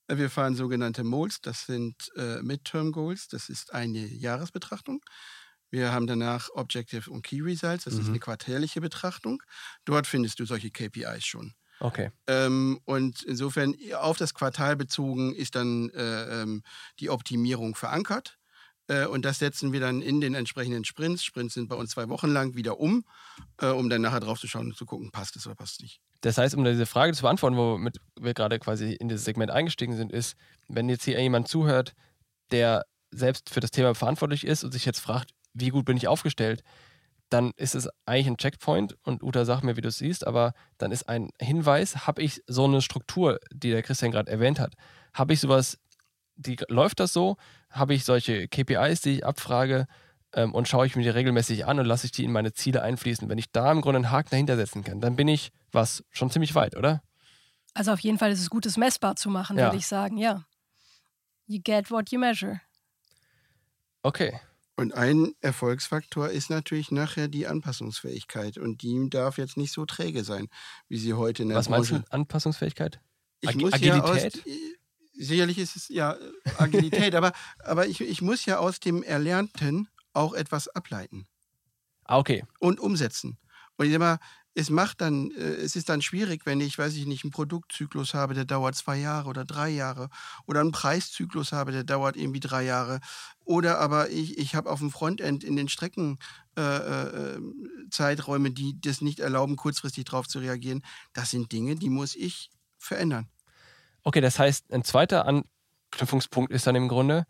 [0.07, 5.01] Wir fahren sogenannte MOLs, das sind äh, Midterm Goals, das ist eine Jahresbetrachtung.
[5.75, 8.01] Wir haben danach Objective und Key Results, das mhm.
[8.01, 9.43] ist eine quartärliche Betrachtung.
[9.85, 11.53] Dort findest du solche KPIs schon.
[11.81, 12.13] Okay.
[12.29, 16.63] Ähm, und insofern auf das Quartal bezogen ist dann äh, ähm,
[17.01, 18.39] die Optimierung verankert.
[18.87, 21.25] Äh, und das setzen wir dann in den entsprechenden Sprints.
[21.25, 23.05] Sprints sind bei uns zwei Wochen lang wieder um,
[23.61, 25.81] äh, um dann nachher drauf zu schauen und zu gucken, passt es oder passt es
[25.81, 26.01] nicht.
[26.21, 29.97] Das heißt, um diese Frage zu beantworten, womit wir gerade quasi in dieses Segment eingestiegen
[29.97, 30.37] sind, ist,
[30.69, 31.95] wenn jetzt hier jemand zuhört,
[32.53, 36.09] der selbst für das Thema verantwortlich ist und sich jetzt fragt, wie gut bin ich
[36.09, 36.63] aufgestellt,
[37.31, 40.53] dann ist es eigentlich ein Checkpoint und Uta sagt mir, wie du es siehst, aber
[40.79, 44.75] dann ist ein Hinweis, habe ich so eine Struktur, die der Christian gerade erwähnt hat,
[45.15, 45.79] habe ich sowas,
[46.37, 47.37] die, läuft das so,
[47.71, 49.87] habe ich solche KPIs, die ich abfrage
[50.33, 52.83] ähm, und schaue ich mir die regelmäßig an und lasse ich die in meine Ziele
[52.83, 53.29] einfließen.
[53.29, 56.31] Wenn ich da im Grunde einen Haken dahinter setzen kann, dann bin ich was schon
[56.31, 57.03] ziemlich weit, oder?
[57.73, 59.67] Also auf jeden Fall ist es gut, es messbar zu machen, ja.
[59.67, 60.45] würde ich sagen, ja.
[61.47, 62.61] You get what you measure.
[64.03, 64.41] Okay.
[64.77, 68.59] Und ein Erfolgsfaktor ist natürlich nachher die Anpassungsfähigkeit.
[68.59, 70.49] Und die darf jetzt nicht so träge sein,
[70.89, 71.95] wie sie heute in der Was Branche.
[71.95, 73.01] meinst du Anpassungsfähigkeit?
[73.41, 74.37] Ich Ag muss Agilität?
[74.37, 74.55] Ja aus,
[75.17, 76.17] sicherlich ist es ja
[76.59, 81.27] Agilität, aber, aber ich, ich muss ja aus dem Erlernten auch etwas ableiten.
[82.05, 82.45] Ah, okay.
[82.59, 83.39] Und umsetzen.
[83.77, 84.19] Und ich sag mal,
[84.55, 88.15] es macht dann, äh, es ist dann schwierig, wenn ich, weiß ich nicht, einen Produktzyklus
[88.15, 90.09] habe, der dauert zwei Jahre oder drei Jahre.
[90.47, 93.01] Oder einen Preiszyklus habe, der dauert irgendwie drei Jahre.
[93.45, 96.19] Oder aber ich, ich habe auf dem Frontend in den Strecken
[96.57, 97.41] äh, äh,
[97.91, 100.83] Zeiträume, die das nicht erlauben, kurzfristig darauf zu reagieren.
[101.13, 103.29] Das sind Dinge, die muss ich verändern.
[104.05, 107.27] Okay, das heißt, ein zweiter Anknüpfungspunkt ist dann im Grunde,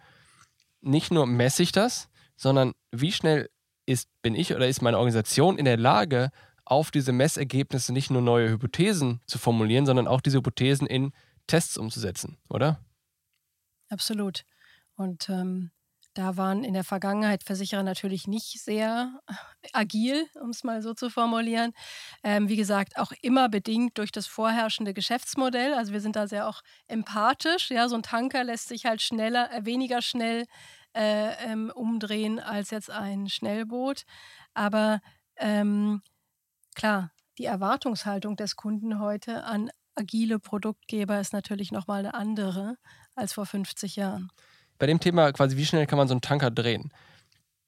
[0.83, 3.49] nicht nur messe ich das, sondern wie schnell
[3.87, 6.31] ist, bin ich oder ist meine Organisation in der Lage,
[6.65, 11.13] auf diese Messergebnisse nicht nur neue Hypothesen zu formulieren, sondern auch diese Hypothesen in
[11.47, 12.81] Tests umzusetzen, oder?
[13.91, 14.45] Absolut.
[14.97, 15.71] Und ähm,
[16.15, 19.21] da waren in der Vergangenheit Versicherer natürlich nicht sehr
[19.73, 21.73] agil, um es mal so zu formulieren.
[22.23, 25.75] Ähm, wie gesagt, auch immer bedingt durch das vorherrschende Geschäftsmodell.
[25.75, 27.71] Also wir sind da sehr auch empathisch.
[27.71, 30.45] Ja, so ein Tanker lässt sich halt schneller, äh, weniger schnell
[30.97, 34.05] äh, ähm, umdrehen als jetzt ein Schnellboot.
[34.55, 35.01] Aber
[35.37, 36.01] ähm,
[36.75, 42.77] klar, die Erwartungshaltung des Kunden heute an agile Produktgeber ist natürlich nochmal eine andere
[43.15, 44.31] als vor 50 Jahren.
[44.79, 46.93] Bei dem Thema quasi, wie schnell kann man so einen Tanker drehen?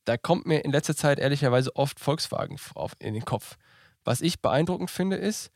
[0.04, 2.58] Da kommt mir in letzter Zeit ehrlicherweise oft Volkswagen
[2.98, 3.56] in den Kopf.
[4.04, 5.50] Was ich beeindruckend finde ist,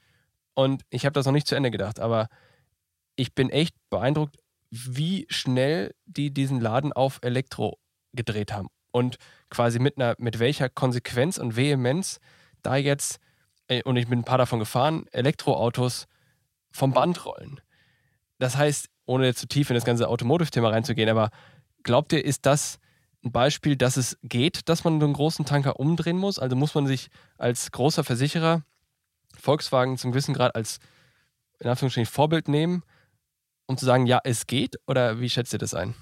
[0.54, 2.28] und ich habe das noch nicht zu Ende gedacht, aber
[3.16, 4.36] ich bin echt beeindruckt,
[4.70, 7.78] wie schnell die diesen Laden auf Elektro
[8.12, 9.16] gedreht haben und
[9.50, 12.20] quasi mit einer mit welcher Konsequenz und Vehemenz
[12.62, 13.18] da jetzt
[13.84, 16.06] und ich bin ein paar davon gefahren, Elektroautos
[16.72, 17.60] vom Band rollen.
[18.38, 21.30] Das heißt, ohne zu tief in das ganze Automotive-Thema reinzugehen, aber
[21.82, 22.78] glaubt ihr, ist das
[23.24, 26.38] ein Beispiel, dass es geht, dass man einen großen Tanker umdrehen muss?
[26.38, 27.08] Also muss man sich
[27.38, 28.62] als großer Versicherer
[29.38, 30.78] Volkswagen zum gewissen Grad als
[31.60, 32.82] in Anführungsstrichen Vorbild nehmen,
[33.66, 34.76] um zu sagen, ja, es geht?
[34.86, 35.94] Oder wie schätzt ihr das ein?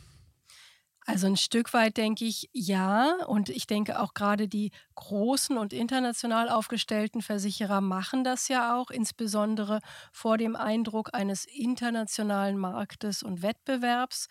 [1.10, 3.24] Also ein Stück weit denke ich ja.
[3.26, 8.90] Und ich denke auch gerade die großen und international aufgestellten Versicherer machen das ja auch,
[8.90, 9.80] insbesondere
[10.12, 14.26] vor dem Eindruck eines internationalen Marktes und Wettbewerbs.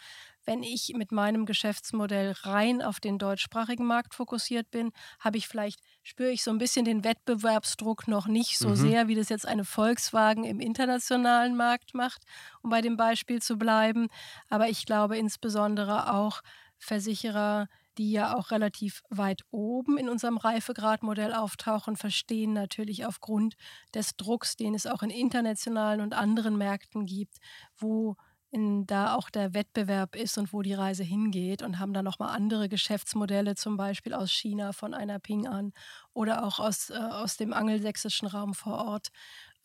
[0.45, 5.80] Wenn ich mit meinem Geschäftsmodell rein auf den deutschsprachigen Markt fokussiert bin, habe ich vielleicht,
[6.03, 8.75] spüre ich so ein bisschen den Wettbewerbsdruck noch nicht so mhm.
[8.75, 12.21] sehr, wie das jetzt eine Volkswagen im internationalen Markt macht,
[12.61, 14.07] um bei dem Beispiel zu bleiben.
[14.47, 16.41] Aber ich glaube insbesondere auch,
[16.80, 17.67] Versicherer,
[17.97, 23.55] die ja auch relativ weit oben in unserem Reifegradmodell auftauchen, verstehen natürlich aufgrund
[23.93, 27.38] des Drucks, den es auch in internationalen und anderen Märkten gibt,
[27.78, 28.15] wo
[28.49, 32.34] in, da auch der Wettbewerb ist und wo die Reise hingeht und haben dann nochmal
[32.36, 35.73] andere Geschäftsmodelle, zum Beispiel aus China von einer Ping an
[36.13, 39.09] oder auch aus, äh, aus dem angelsächsischen Raum vor Ort,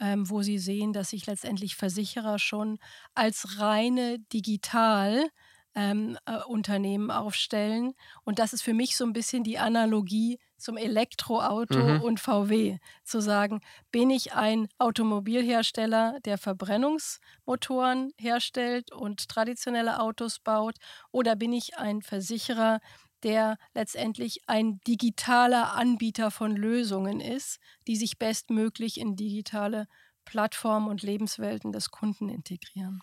[0.01, 2.79] ähm, wo sie sehen, dass sich letztendlich Versicherer schon
[3.15, 5.29] als reine digital
[5.75, 7.95] ähm, äh, Unternehmen aufstellen.
[8.25, 12.03] Und das ist für mich so ein bisschen die Analogie zum Elektroauto mhm.
[12.03, 12.79] und VW.
[13.05, 13.61] Zu sagen,
[13.91, 20.77] bin ich ein Automobilhersteller, der Verbrennungsmotoren herstellt und traditionelle Autos baut,
[21.11, 22.81] oder bin ich ein Versicherer,
[23.23, 29.87] der letztendlich ein digitaler Anbieter von Lösungen ist, die sich bestmöglich in digitale
[30.25, 33.01] Plattformen und Lebenswelten des Kunden integrieren.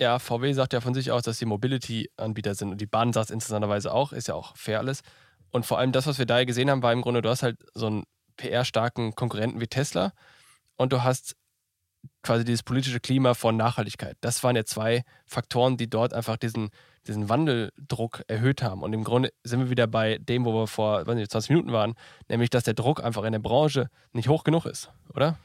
[0.00, 3.26] Ja, VW sagt ja von sich aus, dass sie Mobility-Anbieter sind und die Bahn sagt
[3.26, 5.02] es interessanterweise auch, ist ja auch fair alles.
[5.50, 7.58] Und vor allem das, was wir da gesehen haben, war im Grunde, du hast halt
[7.74, 8.04] so einen
[8.38, 10.14] PR-starken Konkurrenten wie Tesla
[10.76, 11.36] und du hast
[12.22, 14.16] quasi dieses politische Klima von Nachhaltigkeit.
[14.22, 16.70] Das waren ja zwei Faktoren, die dort einfach diesen,
[17.06, 18.82] diesen Wandeldruck erhöht haben.
[18.82, 21.92] Und im Grunde sind wir wieder bei dem, wo wir vor nicht, 20 Minuten waren,
[22.26, 25.36] nämlich dass der Druck einfach in der Branche nicht hoch genug ist, oder?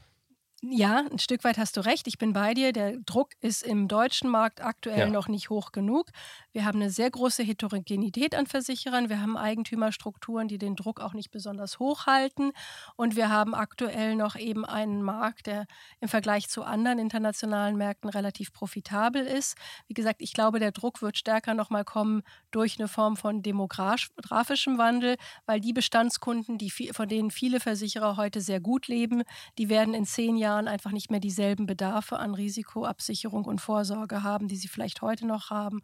[0.72, 2.07] Ja, ein Stück weit hast du recht.
[2.07, 2.72] Ich bin bei dir.
[2.72, 5.09] Der Druck ist im deutschen Markt aktuell ja.
[5.09, 6.07] noch nicht hoch genug.
[6.53, 9.09] Wir haben eine sehr große Heterogenität an Versicherern.
[9.09, 12.51] Wir haben Eigentümerstrukturen, die den Druck auch nicht besonders hoch halten.
[12.95, 15.68] Und wir haben aktuell noch eben einen Markt, der
[15.99, 19.57] im Vergleich zu anderen internationalen Märkten relativ profitabel ist.
[19.88, 24.78] Wie gesagt, ich glaube, der Druck wird stärker nochmal kommen durch eine Form von demografischem
[24.78, 29.24] Wandel, weil die Bestandskunden, die, von denen viele Versicherer heute sehr gut leben,
[29.57, 34.24] die werden in zehn Jahren Jahren einfach nicht mehr dieselben Bedarfe an Risikoabsicherung und Vorsorge
[34.24, 35.82] haben, die sie vielleicht heute noch haben.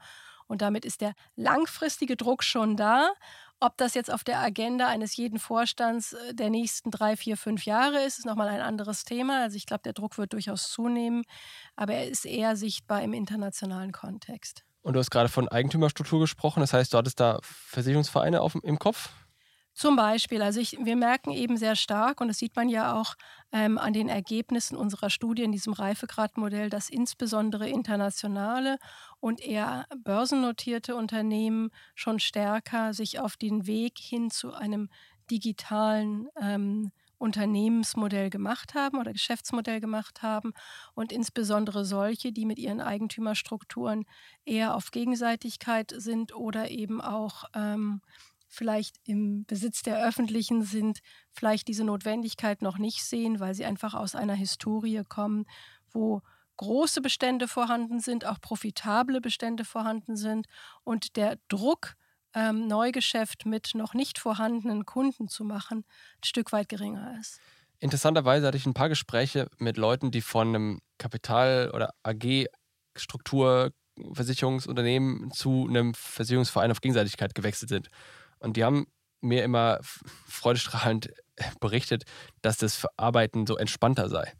[0.47, 3.11] Und damit ist der langfristige Druck schon da.
[3.59, 7.65] Ob das jetzt auf der Agenda eines jeden Vorstands äh, der nächsten drei, vier, fünf
[7.65, 9.43] Jahre ist, ist nochmal ein anderes Thema.
[9.43, 11.23] Also ich glaube, der Druck wird durchaus zunehmen,
[11.75, 14.63] aber er ist eher sichtbar im internationalen Kontext.
[14.81, 18.79] Und du hast gerade von Eigentümerstruktur gesprochen, das heißt, du hattest da Versicherungsvereine auf, im
[18.79, 19.09] Kopf?
[19.73, 23.15] Zum Beispiel, also ich, wir merken eben sehr stark, und das sieht man ja auch
[23.53, 28.77] ähm, an den Ergebnissen unserer Studie in diesem Reifegradmodell, dass insbesondere internationale
[29.19, 34.89] und eher börsennotierte Unternehmen schon stärker sich auf den Weg hin zu einem
[35.29, 40.53] digitalen ähm, Unternehmensmodell gemacht haben oder Geschäftsmodell gemacht haben
[40.95, 44.05] und insbesondere solche, die mit ihren Eigentümerstrukturen
[44.43, 48.01] eher auf Gegenseitigkeit sind oder eben auch ähm,
[48.51, 50.99] vielleicht im Besitz der Öffentlichen sind,
[51.31, 55.45] vielleicht diese Notwendigkeit noch nicht sehen, weil sie einfach aus einer Historie kommen,
[55.91, 56.21] wo
[56.57, 60.47] große Bestände vorhanden sind, auch profitable Bestände vorhanden sind
[60.83, 61.95] und der Druck,
[62.33, 67.39] ähm, Neugeschäft mit noch nicht vorhandenen Kunden zu machen, ein Stück weit geringer ist.
[67.79, 73.71] Interessanterweise hatte ich ein paar Gespräche mit Leuten, die von einem Kapital- oder AG-Struktur
[74.13, 77.89] Versicherungsunternehmen zu einem Versicherungsverein auf Gegenseitigkeit gewechselt sind.
[78.41, 78.87] Und die haben
[79.21, 79.79] mir immer
[80.27, 81.11] freudestrahlend
[81.59, 82.03] berichtet,
[82.41, 84.33] dass das Arbeiten so entspannter sei.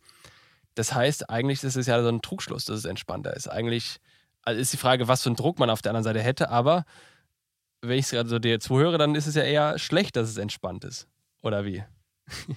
[0.75, 3.47] Das heißt, eigentlich ist es ja so ein Trugschluss, dass es entspannter ist.
[3.47, 3.99] Eigentlich
[4.43, 6.85] also ist die Frage, was für einen Druck man auf der anderen Seite hätte, aber
[7.81, 10.37] wenn ich es gerade so dir zuhöre, dann ist es ja eher schlecht, dass es
[10.37, 11.07] entspannt ist.
[11.41, 11.83] Oder wie?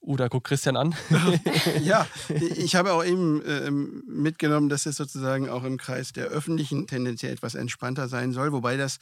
[0.00, 0.94] Uda guckt Christian an.
[1.82, 2.06] ja,
[2.56, 7.32] ich habe auch eben äh, mitgenommen, dass es sozusagen auch im Kreis der Öffentlichen tendenziell
[7.32, 8.98] etwas entspannter sein soll, wobei das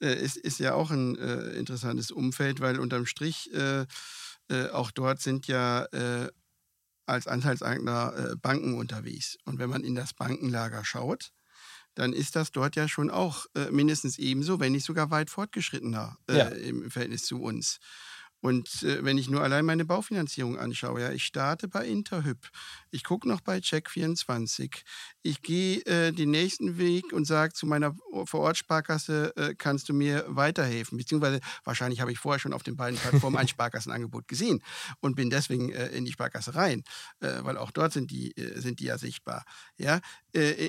[0.00, 3.86] äh, ist, ist ja auch ein äh, interessantes Umfeld, weil unterm Strich äh,
[4.48, 6.30] äh, auch dort sind ja äh,
[7.06, 9.38] als Anteilseigner Banken unterwegs.
[9.46, 11.30] Und wenn man in das Bankenlager schaut,
[11.94, 16.48] dann ist das dort ja schon auch mindestens ebenso, wenn nicht sogar weit fortgeschrittener ja.
[16.48, 17.78] im Verhältnis zu uns.
[18.40, 22.48] Und äh, wenn ich nur allein meine Baufinanzierung anschaue, ja, ich starte bei Interhyp,
[22.90, 24.82] ich gucke noch bei Check24,
[25.22, 30.24] ich gehe äh, den nächsten Weg und sage zu meiner Vorortsparkasse, äh, kannst du mir
[30.28, 30.98] weiterhelfen?
[30.98, 34.62] Beziehungsweise wahrscheinlich habe ich vorher schon auf den beiden Plattformen ein Sparkassenangebot gesehen
[35.00, 36.84] und bin deswegen äh, in die Sparkasse rein,
[37.20, 39.44] äh, weil auch dort sind die, äh, sind die ja sichtbar.
[39.76, 40.00] Ja?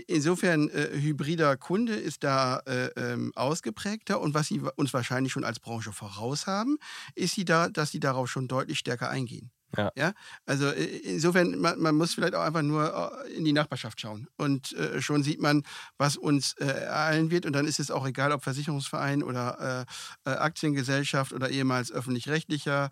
[0.07, 2.61] insofern, hybrider Kunde ist da
[2.95, 6.77] ähm, ausgeprägter und was sie uns wahrscheinlich schon als Branche voraus haben,
[7.13, 9.51] ist sie da dass sie darauf schon deutlich stärker eingehen.
[9.77, 9.91] Ja.
[9.95, 10.13] ja.
[10.45, 14.27] Also äh, insofern, man, man, muss vielleicht auch einfach nur äh, in die Nachbarschaft schauen.
[14.37, 15.63] Und äh, schon sieht man,
[15.97, 17.45] was uns äh, ereilen wird.
[17.45, 19.85] Und dann ist es auch egal, ob Versicherungsverein oder
[20.25, 22.89] äh, äh Aktiengesellschaft oder ehemals öffentlich-rechtlicher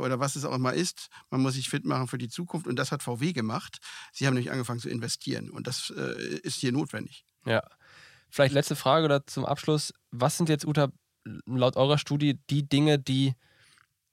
[0.00, 1.08] oder was es auch immer ist.
[1.30, 2.66] Man muss sich fit machen für die Zukunft.
[2.66, 3.78] Und das hat VW gemacht.
[4.12, 5.50] Sie haben nämlich angefangen zu investieren.
[5.50, 7.24] Und das ist hier notwendig.
[7.44, 7.62] Ja.
[8.30, 9.92] Vielleicht letzte Frage oder zum Abschluss.
[10.10, 10.88] Was sind jetzt, Uta,
[11.46, 13.34] laut eurer Studie die Dinge, die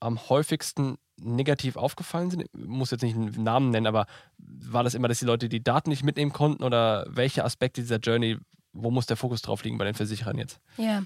[0.03, 2.43] am häufigsten negativ aufgefallen sind?
[2.43, 4.05] Ich muss jetzt nicht einen Namen nennen, aber
[4.37, 7.97] war das immer, dass die Leute die Daten nicht mitnehmen konnten oder welche Aspekte dieser
[7.97, 8.37] Journey
[8.73, 10.59] wo muss der Fokus drauf liegen bei den Versicherern jetzt?
[10.77, 11.03] Ja,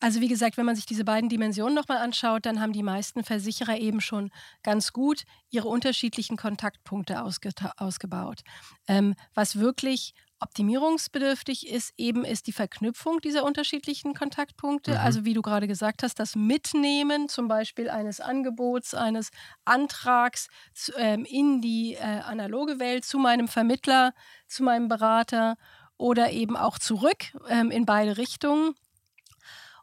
[0.00, 3.24] also wie gesagt, wenn man sich diese beiden Dimensionen nochmal anschaut, dann haben die meisten
[3.24, 4.30] Versicherer eben schon
[4.62, 8.40] ganz gut ihre unterschiedlichen Kontaktpunkte ausgebaut.
[8.88, 14.92] Ähm, was wirklich optimierungsbedürftig ist, eben ist die Verknüpfung dieser unterschiedlichen Kontaktpunkte.
[14.92, 14.96] Mhm.
[14.98, 19.30] Also wie du gerade gesagt hast, das Mitnehmen zum Beispiel eines Angebots, eines
[19.64, 20.48] Antrags
[20.96, 24.12] ähm, in die äh, analoge Welt zu meinem Vermittler,
[24.48, 25.56] zu meinem Berater
[25.96, 28.74] oder eben auch zurück ähm, in beide Richtungen.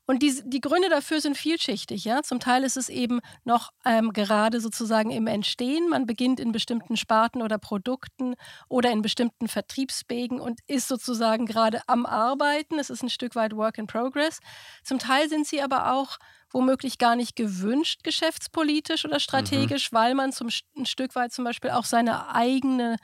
[0.08, 2.05] Und die, die Gründe dafür sind vielschichtig.
[2.05, 2.24] Ja?
[2.24, 5.89] Zum Teil ist es eben noch ähm, gerade sozusagen im Entstehen.
[5.89, 8.36] Man beginnt in bestimmten Sparten oder Produkten
[8.70, 12.80] oder in bestimmten Vertriebswegen und ist sozusagen gerade am Arbeiten.
[12.80, 14.39] Es ist ein Stück weit Work in Progress.
[14.84, 16.18] Zum Teil sind sie aber auch
[16.51, 19.95] womöglich gar nicht gewünscht geschäftspolitisch oder strategisch, mhm.
[19.97, 20.47] weil man zum,
[20.78, 22.95] ein Stück weit zum Beispiel auch seine eigene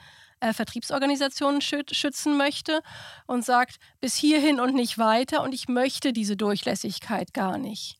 [0.43, 2.81] äh, Vertriebsorganisationen schützen möchte
[3.27, 7.97] und sagt, bis hierhin und nicht weiter und ich möchte diese Durchlässigkeit gar nicht.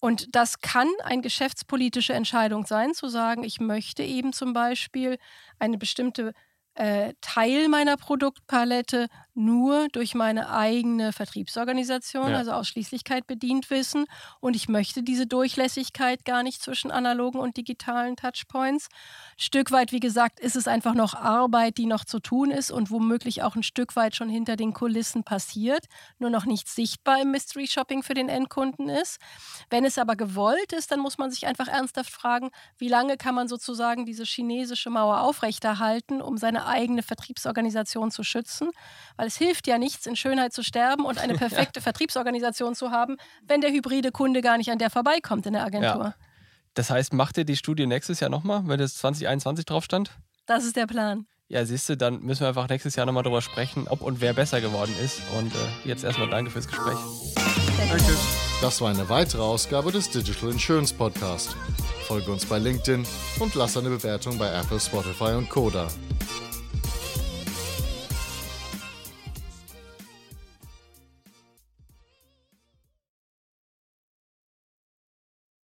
[0.00, 5.18] Und das kann eine geschäftspolitische Entscheidung sein, zu sagen, ich möchte eben zum Beispiel
[5.58, 6.34] eine bestimmte
[6.74, 12.38] äh, Teil meiner Produktpalette nur durch meine eigene Vertriebsorganisation, ja.
[12.38, 14.06] also Ausschließlichkeit bedient wissen.
[14.40, 18.88] Und ich möchte diese Durchlässigkeit gar nicht zwischen analogen und digitalen Touchpoints.
[19.36, 22.90] Stück weit, wie gesagt, ist es einfach noch Arbeit, die noch zu tun ist und
[22.90, 25.86] womöglich auch ein Stück weit schon hinter den Kulissen passiert,
[26.18, 29.18] nur noch nicht sichtbar im Mystery Shopping für den Endkunden ist.
[29.70, 33.34] Wenn es aber gewollt ist, dann muss man sich einfach ernsthaft fragen, wie lange kann
[33.34, 38.70] man sozusagen diese chinesische Mauer aufrechterhalten, um seine eigene Vertriebsorganisation zu schützen?
[39.16, 41.82] Weil es hilft ja nichts, in Schönheit zu sterben und eine perfekte ja.
[41.82, 46.04] Vertriebsorganisation zu haben, wenn der hybride Kunde gar nicht an der vorbeikommt in der Agentur.
[46.04, 46.14] Ja.
[46.74, 50.12] Das heißt, macht ihr die Studie nächstes Jahr nochmal, wenn das 2021 drauf stand?
[50.46, 51.26] Das ist der Plan.
[51.48, 54.32] Ja, siehst du, dann müssen wir einfach nächstes Jahr nochmal darüber sprechen, ob und wer
[54.32, 55.20] besser geworden ist.
[55.36, 56.96] Und äh, jetzt erstmal danke fürs Gespräch.
[57.88, 58.16] Danke.
[58.60, 61.56] Das war eine weitere Ausgabe des Digital Insurance Podcast.
[62.06, 63.04] Folge uns bei LinkedIn
[63.40, 65.88] und lass eine Bewertung bei Apple, Spotify und Koda.